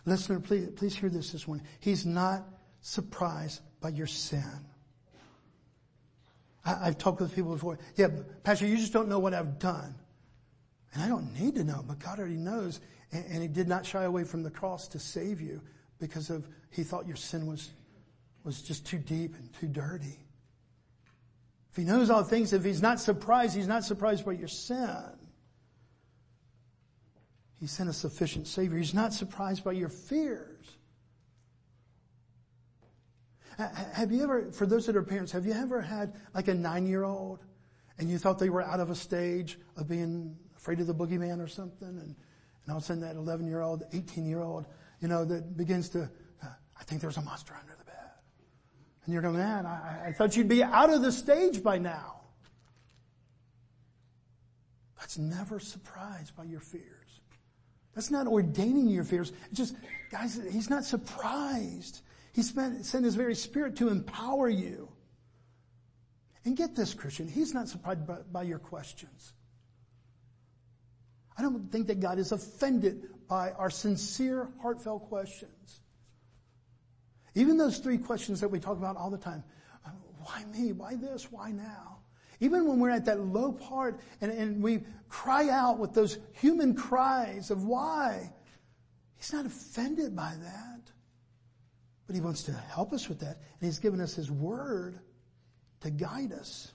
Listener, 0.04 0.40
please, 0.40 0.68
please 0.76 0.94
hear 0.94 1.08
this 1.08 1.30
this 1.32 1.46
morning. 1.46 1.66
He's 1.80 2.04
not 2.04 2.44
surprised 2.80 3.62
by 3.80 3.90
your 3.90 4.06
sin. 4.06 4.66
I, 6.64 6.86
have 6.86 6.98
talked 6.98 7.20
with 7.20 7.34
people 7.34 7.52
before. 7.52 7.78
Yeah, 7.96 8.08
Pastor, 8.42 8.66
you 8.66 8.76
just 8.76 8.92
don't 8.92 9.08
know 9.08 9.18
what 9.18 9.34
I've 9.34 9.58
done. 9.58 9.94
And 10.94 11.02
I 11.02 11.08
don't 11.08 11.38
need 11.38 11.56
to 11.56 11.64
know, 11.64 11.84
but 11.86 11.98
God 11.98 12.18
already 12.18 12.36
knows. 12.36 12.80
And, 13.12 13.24
and 13.28 13.42
He 13.42 13.48
did 13.48 13.68
not 13.68 13.84
shy 13.84 14.04
away 14.04 14.24
from 14.24 14.42
the 14.42 14.50
cross 14.50 14.88
to 14.88 14.98
save 14.98 15.40
you 15.40 15.60
because 15.98 16.30
of 16.30 16.46
he 16.70 16.82
thought 16.82 17.06
your 17.06 17.16
sin 17.16 17.46
was, 17.46 17.70
was 18.42 18.62
just 18.62 18.86
too 18.86 18.98
deep 18.98 19.34
and 19.36 19.52
too 19.54 19.68
dirty. 19.68 20.18
If 21.70 21.76
he 21.76 21.84
knows 21.84 22.10
all 22.10 22.22
things, 22.22 22.52
if 22.52 22.64
he's 22.64 22.82
not 22.82 23.00
surprised, 23.00 23.56
he's 23.56 23.66
not 23.66 23.84
surprised 23.84 24.24
by 24.24 24.32
your 24.32 24.48
sin. 24.48 25.04
He 27.58 27.66
sent 27.66 27.88
a 27.88 27.92
sufficient 27.92 28.46
Savior. 28.46 28.78
He's 28.78 28.94
not 28.94 29.12
surprised 29.12 29.64
by 29.64 29.72
your 29.72 29.88
fears. 29.88 30.76
Have 33.56 34.10
you 34.10 34.24
ever, 34.24 34.50
for 34.50 34.66
those 34.66 34.86
that 34.86 34.96
are 34.96 35.02
parents, 35.02 35.30
have 35.30 35.46
you 35.46 35.52
ever 35.52 35.80
had 35.80 36.12
like 36.34 36.48
a 36.48 36.54
nine-year-old 36.54 37.38
and 37.98 38.10
you 38.10 38.18
thought 38.18 38.40
they 38.40 38.50
were 38.50 38.62
out 38.62 38.80
of 38.80 38.90
a 38.90 38.96
stage 38.96 39.58
of 39.76 39.88
being 39.88 40.36
afraid 40.64 40.80
of 40.80 40.86
the 40.86 40.94
boogeyman 40.94 41.44
or 41.44 41.46
something 41.46 41.88
and, 41.88 41.98
and 42.00 42.70
all 42.70 42.78
of 42.78 42.82
a 42.82 42.86
sudden 42.86 43.02
that 43.02 43.16
11-year-old, 43.16 43.84
18-year-old 43.92 44.64
you 45.00 45.08
know, 45.08 45.22
that 45.26 45.54
begins 45.54 45.90
to, 45.90 46.04
uh, 46.42 46.46
I 46.80 46.84
think 46.84 47.02
there's 47.02 47.18
a 47.18 47.20
monster 47.20 47.52
under 47.52 47.74
the 47.78 47.84
bed. 47.84 47.94
And 49.04 49.12
you're 49.12 49.20
going, 49.20 49.36
man, 49.36 49.66
I, 49.66 50.06
I 50.06 50.12
thought 50.12 50.34
you'd 50.34 50.48
be 50.48 50.62
out 50.62 50.88
of 50.88 51.02
the 51.02 51.12
stage 51.12 51.62
by 51.62 51.76
now. 51.76 52.22
God's 54.98 55.18
never 55.18 55.60
surprised 55.60 56.34
by 56.34 56.44
your 56.44 56.60
fears. 56.60 57.20
That's 57.94 58.10
not 58.10 58.26
ordaining 58.26 58.88
your 58.88 59.04
fears. 59.04 59.34
It's 59.50 59.58
just, 59.58 59.76
guys, 60.10 60.40
He's 60.50 60.70
not 60.70 60.84
surprised. 60.84 62.00
He 62.32 62.40
sent 62.40 63.04
His 63.04 63.14
very 63.14 63.34
Spirit 63.34 63.76
to 63.76 63.90
empower 63.90 64.48
you. 64.48 64.88
And 66.46 66.56
get 66.56 66.74
this, 66.74 66.94
Christian, 66.94 67.28
He's 67.28 67.52
not 67.52 67.68
surprised 67.68 68.06
by, 68.06 68.20
by 68.32 68.42
your 68.44 68.58
questions. 68.58 69.34
I 71.36 71.42
don't 71.42 71.70
think 71.70 71.88
that 71.88 72.00
God 72.00 72.18
is 72.18 72.32
offended 72.32 73.08
by 73.28 73.50
our 73.52 73.70
sincere, 73.70 74.48
heartfelt 74.60 75.08
questions. 75.08 75.80
Even 77.34 77.56
those 77.56 77.78
three 77.78 77.98
questions 77.98 78.40
that 78.40 78.48
we 78.48 78.60
talk 78.60 78.78
about 78.78 78.96
all 78.96 79.10
the 79.10 79.18
time. 79.18 79.42
Uh, 79.84 79.90
why 80.22 80.44
me? 80.44 80.72
Why 80.72 80.94
this? 80.94 81.32
Why 81.32 81.50
now? 81.50 81.98
Even 82.40 82.66
when 82.66 82.78
we're 82.78 82.90
at 82.90 83.06
that 83.06 83.20
low 83.20 83.52
part 83.52 84.00
and, 84.20 84.30
and 84.30 84.62
we 84.62 84.82
cry 85.08 85.48
out 85.48 85.78
with 85.78 85.94
those 85.94 86.18
human 86.32 86.74
cries 86.74 87.50
of 87.50 87.64
why, 87.64 88.32
He's 89.16 89.32
not 89.32 89.46
offended 89.46 90.14
by 90.14 90.34
that. 90.40 90.80
But 92.06 92.14
He 92.14 92.20
wants 92.20 92.42
to 92.44 92.52
help 92.52 92.92
us 92.92 93.08
with 93.08 93.20
that. 93.20 93.38
And 93.38 93.62
He's 93.62 93.78
given 93.78 94.00
us 94.00 94.14
His 94.14 94.30
Word 94.30 95.00
to 95.80 95.90
guide 95.90 96.32
us. 96.32 96.73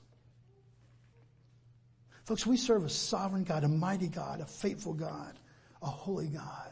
Folks, 2.29 2.45
we 2.45 2.57
serve 2.57 2.85
a 2.85 2.89
sovereign 2.89 3.43
God, 3.43 3.63
a 3.63 3.67
mighty 3.67 4.07
God, 4.07 4.39
a 4.39 4.45
faithful 4.45 4.93
God, 4.93 5.33
a 5.81 5.87
holy 5.87 6.27
God, 6.27 6.71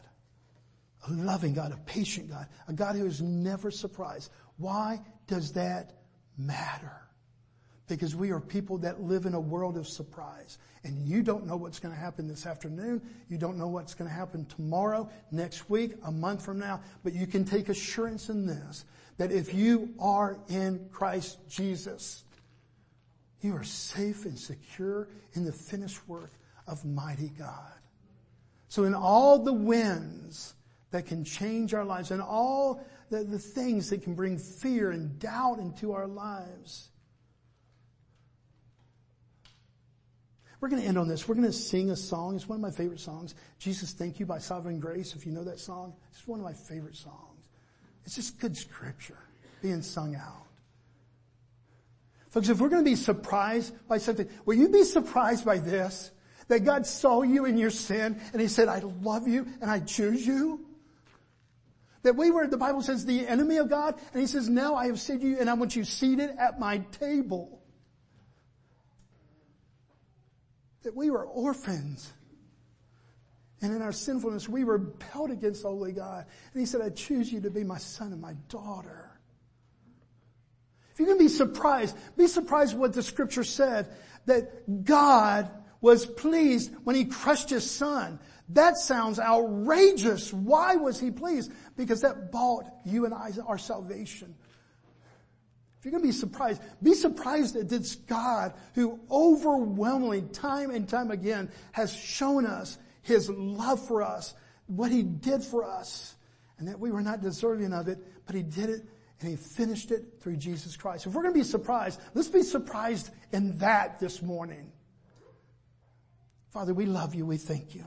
a 1.08 1.10
loving 1.10 1.52
God, 1.52 1.72
a 1.72 1.76
patient 1.78 2.30
God, 2.30 2.46
a 2.68 2.72
God 2.72 2.94
who 2.94 3.04
is 3.04 3.20
never 3.20 3.72
surprised. 3.72 4.30
Why 4.56 5.00
does 5.26 5.54
that 5.54 5.94
matter? 6.36 7.02
Because 7.88 8.14
we 8.14 8.30
are 8.30 8.38
people 8.38 8.78
that 8.78 9.02
live 9.02 9.26
in 9.26 9.34
a 9.34 9.40
world 9.40 9.76
of 9.76 9.88
surprise. 9.88 10.58
And 10.84 11.04
you 11.08 11.24
don't 11.24 11.44
know 11.44 11.56
what's 11.56 11.80
going 11.80 11.92
to 11.92 12.00
happen 12.00 12.28
this 12.28 12.46
afternoon. 12.46 13.02
You 13.28 13.36
don't 13.36 13.58
know 13.58 13.66
what's 13.66 13.94
going 13.94 14.08
to 14.08 14.14
happen 14.14 14.46
tomorrow, 14.46 15.10
next 15.32 15.68
week, 15.68 15.94
a 16.04 16.12
month 16.12 16.44
from 16.44 16.60
now. 16.60 16.82
But 17.02 17.14
you 17.14 17.26
can 17.26 17.44
take 17.44 17.68
assurance 17.68 18.28
in 18.28 18.46
this, 18.46 18.84
that 19.16 19.32
if 19.32 19.52
you 19.52 19.92
are 19.98 20.38
in 20.48 20.88
Christ 20.92 21.38
Jesus, 21.48 22.22
you 23.40 23.54
are 23.54 23.64
safe 23.64 24.24
and 24.24 24.38
secure 24.38 25.08
in 25.34 25.44
the 25.44 25.52
finished 25.52 26.06
work 26.08 26.32
of 26.66 26.84
mighty 26.84 27.30
God. 27.38 27.72
So 28.68 28.84
in 28.84 28.94
all 28.94 29.38
the 29.38 29.52
winds 29.52 30.54
that 30.90 31.06
can 31.06 31.24
change 31.24 31.74
our 31.74 31.84
lives 31.84 32.10
and 32.10 32.20
all 32.20 32.84
the, 33.10 33.24
the 33.24 33.38
things 33.38 33.90
that 33.90 34.02
can 34.02 34.14
bring 34.14 34.38
fear 34.38 34.90
and 34.90 35.18
doubt 35.18 35.58
into 35.58 35.92
our 35.92 36.06
lives, 36.06 36.88
We're 40.60 40.68
going 40.68 40.82
to 40.82 40.88
end 40.88 40.98
on 40.98 41.08
this. 41.08 41.28
We're 41.28 41.36
going 41.36 41.46
to 41.46 41.52
sing 41.52 41.90
a 41.90 41.96
song. 41.96 42.34
It's 42.34 42.48
one 42.48 42.56
of 42.56 42.62
my 42.62 42.70
favorite 42.70 43.00
songs. 43.00 43.34
Jesus, 43.58 43.92
Thank 43.92 44.18
You 44.18 44.26
by 44.26 44.38
Sovereign 44.38 44.80
Grace. 44.80 45.14
If 45.14 45.24
you 45.24 45.32
know 45.32 45.44
that 45.44 45.60
song, 45.60 45.94
it's 46.10 46.26
one 46.26 46.40
of 46.40 46.44
my 46.44 46.52
favorite 46.52 46.96
songs. 46.96 47.48
It's 48.04 48.16
just 48.16 48.40
good 48.40 48.56
scripture 48.56 49.18
being 49.62 49.82
sung 49.82 50.16
out. 50.16 50.47
Folks, 52.30 52.48
if 52.48 52.60
we're 52.60 52.68
going 52.68 52.84
to 52.84 52.90
be 52.90 52.96
surprised 52.96 53.74
by 53.88 53.98
something, 53.98 54.28
will 54.44 54.56
you 54.56 54.68
be 54.68 54.84
surprised 54.84 55.44
by 55.44 55.58
this? 55.58 56.10
That 56.48 56.64
God 56.64 56.86
saw 56.86 57.22
you 57.22 57.44
in 57.44 57.58
your 57.58 57.70
sin 57.70 58.20
and 58.32 58.40
He 58.40 58.48
said, 58.48 58.68
I 58.68 58.80
love 59.02 59.28
you 59.28 59.46
and 59.60 59.70
I 59.70 59.80
choose 59.80 60.26
you? 60.26 60.64
That 62.02 62.16
we 62.16 62.30
were, 62.30 62.46
the 62.46 62.56
Bible 62.56 62.80
says, 62.80 63.04
the 63.04 63.26
enemy 63.26 63.56
of 63.56 63.68
God 63.68 63.98
and 64.12 64.20
He 64.20 64.26
says, 64.26 64.48
now 64.48 64.74
I 64.74 64.86
have 64.86 65.00
saved 65.00 65.22
you 65.22 65.38
and 65.38 65.50
I 65.50 65.54
want 65.54 65.76
you 65.76 65.84
seated 65.84 66.30
at 66.38 66.58
my 66.58 66.78
table. 66.78 67.62
That 70.84 70.94
we 70.94 71.10
were 71.10 71.26
orphans. 71.26 72.12
And 73.60 73.74
in 73.74 73.82
our 73.82 73.92
sinfulness, 73.92 74.48
we 74.48 74.64
rebelled 74.64 75.30
against 75.30 75.64
holy 75.64 75.92
God. 75.92 76.24
And 76.52 76.60
He 76.60 76.66
said, 76.66 76.80
I 76.80 76.90
choose 76.90 77.32
you 77.32 77.40
to 77.40 77.50
be 77.50 77.64
my 77.64 77.78
son 77.78 78.12
and 78.12 78.20
my 78.20 78.34
daughter. 78.48 79.07
If 80.98 81.06
you're 81.06 81.14
going 81.14 81.20
to 81.20 81.24
be 81.26 81.36
surprised, 81.36 81.96
be 82.16 82.26
surprised 82.26 82.76
what 82.76 82.92
the 82.92 83.04
scripture 83.04 83.44
said, 83.44 83.86
that 84.26 84.84
God 84.84 85.48
was 85.80 86.04
pleased 86.04 86.74
when 86.82 86.96
he 86.96 87.04
crushed 87.04 87.50
his 87.50 87.70
son. 87.70 88.18
That 88.48 88.78
sounds 88.78 89.20
outrageous. 89.20 90.32
Why 90.32 90.74
was 90.74 90.98
he 90.98 91.12
pleased? 91.12 91.52
Because 91.76 92.00
that 92.00 92.32
bought 92.32 92.64
you 92.84 93.04
and 93.04 93.14
I 93.14 93.30
our 93.46 93.58
salvation. 93.58 94.34
If 95.78 95.84
you're 95.84 95.92
going 95.92 96.02
to 96.02 96.08
be 96.08 96.12
surprised, 96.12 96.60
be 96.82 96.94
surprised 96.94 97.54
that 97.54 97.70
it's 97.70 97.94
God 97.94 98.54
who 98.74 98.98
overwhelmingly, 99.08 100.22
time 100.22 100.70
and 100.72 100.88
time 100.88 101.12
again, 101.12 101.52
has 101.70 101.92
shown 101.94 102.44
us 102.44 102.76
his 103.02 103.30
love 103.30 103.86
for 103.86 104.02
us, 104.02 104.34
what 104.66 104.90
he 104.90 105.04
did 105.04 105.44
for 105.44 105.62
us, 105.62 106.16
and 106.58 106.66
that 106.66 106.80
we 106.80 106.90
were 106.90 107.02
not 107.02 107.22
deserving 107.22 107.72
of 107.72 107.86
it, 107.86 107.98
but 108.26 108.34
he 108.34 108.42
did 108.42 108.68
it 108.68 108.84
and 109.20 109.30
he 109.30 109.36
finished 109.36 109.90
it 109.90 110.20
through 110.20 110.36
Jesus 110.36 110.76
Christ. 110.76 111.06
If 111.06 111.12
we're 111.12 111.22
going 111.22 111.34
to 111.34 111.40
be 111.40 111.44
surprised, 111.44 112.00
let's 112.14 112.28
be 112.28 112.42
surprised 112.42 113.10
in 113.32 113.58
that 113.58 113.98
this 113.98 114.22
morning. 114.22 114.72
Father, 116.50 116.72
we 116.72 116.86
love 116.86 117.14
you. 117.14 117.26
We 117.26 117.36
thank 117.36 117.74
you. 117.74 117.84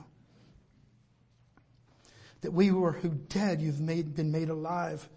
That 2.41 2.51
we 2.51 2.71
were 2.71 2.91
who 2.91 3.09
dead, 3.09 3.61
you've 3.61 3.79
made, 3.79 4.15
been 4.15 4.31
made 4.31 4.49
alive. 4.49 5.07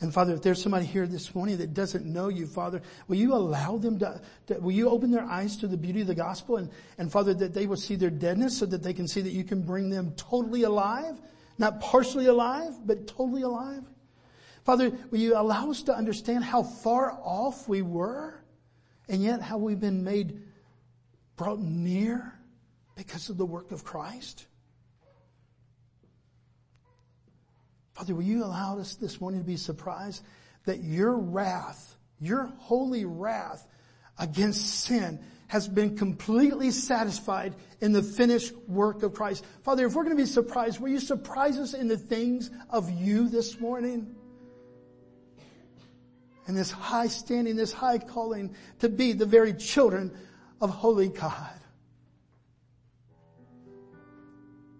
And 0.00 0.12
Father, 0.12 0.34
if 0.34 0.42
there's 0.42 0.60
somebody 0.60 0.86
here 0.86 1.06
this 1.06 1.34
morning 1.34 1.58
that 1.58 1.72
doesn't 1.72 2.04
know 2.04 2.28
you, 2.28 2.46
Father, 2.46 2.82
will 3.06 3.16
you 3.16 3.32
allow 3.32 3.78
them 3.78 3.98
to, 4.00 4.20
to, 4.48 4.54
will 4.54 4.72
you 4.72 4.88
open 4.88 5.10
their 5.10 5.24
eyes 5.24 5.56
to 5.58 5.68
the 5.68 5.76
beauty 5.76 6.00
of 6.00 6.08
the 6.08 6.14
gospel 6.14 6.56
and, 6.56 6.70
and 6.98 7.12
Father, 7.12 7.32
that 7.34 7.54
they 7.54 7.66
will 7.66 7.76
see 7.76 7.94
their 7.94 8.10
deadness 8.10 8.58
so 8.58 8.66
that 8.66 8.82
they 8.82 8.92
can 8.92 9.06
see 9.06 9.20
that 9.20 9.30
you 9.30 9.44
can 9.44 9.62
bring 9.62 9.88
them 9.88 10.12
totally 10.16 10.64
alive, 10.64 11.20
not 11.58 11.80
partially 11.80 12.26
alive, 12.26 12.72
but 12.84 13.06
totally 13.06 13.42
alive? 13.42 13.84
Father, 14.64 14.92
will 15.10 15.18
you 15.18 15.36
allow 15.36 15.70
us 15.70 15.82
to 15.84 15.94
understand 15.94 16.42
how 16.42 16.62
far 16.62 17.12
off 17.22 17.68
we 17.68 17.82
were 17.82 18.42
and 19.08 19.22
yet 19.22 19.42
how 19.42 19.58
we've 19.58 19.80
been 19.80 20.04
made 20.04 20.40
brought 21.36 21.60
near 21.60 22.32
because 22.96 23.28
of 23.28 23.36
the 23.36 23.44
work 23.44 23.72
of 23.72 23.84
Christ? 23.84 24.46
Father, 27.92 28.14
will 28.14 28.22
you 28.22 28.42
allow 28.42 28.78
us 28.78 28.94
this 28.94 29.20
morning 29.20 29.40
to 29.40 29.46
be 29.46 29.56
surprised 29.56 30.24
that 30.64 30.82
your 30.82 31.16
wrath, 31.16 31.96
your 32.18 32.46
holy 32.58 33.04
wrath 33.04 33.66
against 34.18 34.80
sin 34.80 35.20
has 35.48 35.68
been 35.68 35.96
completely 35.96 36.70
satisfied 36.70 37.54
in 37.80 37.92
the 37.92 38.02
finished 38.02 38.54
work 38.66 39.02
of 39.02 39.14
Christ. 39.14 39.44
Father, 39.62 39.86
if 39.86 39.94
we're 39.94 40.04
going 40.04 40.16
to 40.16 40.22
be 40.22 40.26
surprised, 40.26 40.80
will 40.80 40.88
you 40.88 40.98
surprise 40.98 41.58
us 41.58 41.74
in 41.74 41.86
the 41.86 41.98
things 41.98 42.50
of 42.70 42.90
you 42.90 43.28
this 43.28 43.60
morning? 43.60 44.13
And 46.46 46.56
this 46.56 46.70
high 46.70 47.06
standing, 47.06 47.56
this 47.56 47.72
high 47.72 47.98
calling 47.98 48.54
to 48.80 48.88
be 48.88 49.12
the 49.12 49.26
very 49.26 49.54
children 49.54 50.12
of 50.60 50.70
holy 50.70 51.08
God. 51.08 51.60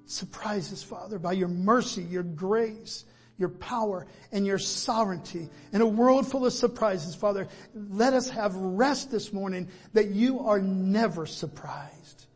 Surprise 0.07 0.73
us, 0.73 0.83
Father, 0.83 1.19
by 1.19 1.33
your 1.33 1.49
mercy, 1.49 2.03
your 2.03 2.23
grace, 2.23 3.05
your 3.39 3.49
power, 3.49 4.07
and 4.31 4.47
your 4.47 4.59
sovereignty. 4.59 5.49
In 5.73 5.81
a 5.81 5.87
world 5.87 6.31
full 6.31 6.47
of 6.47 6.53
surprises, 6.53 7.15
Father, 7.15 7.49
let 7.75 8.13
us 8.13 8.29
have 8.29 8.55
rest 8.55 9.11
this 9.11 9.33
morning 9.33 9.69
that 9.93 10.09
you 10.09 10.41
are 10.41 10.61
never 10.61 11.27
surprised. 11.27 12.27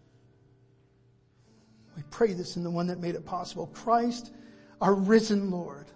We 1.97 2.03
pray 2.11 2.33
this 2.33 2.57
in 2.57 2.64
the 2.64 2.70
one 2.70 2.89
that 2.89 2.99
made 2.99 3.14
it 3.14 3.26
possible. 3.26 3.66
Christ, 3.68 4.33
our 4.81 4.95
risen 4.95 5.51
Lord. 5.51 5.87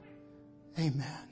Amen. 0.79 1.32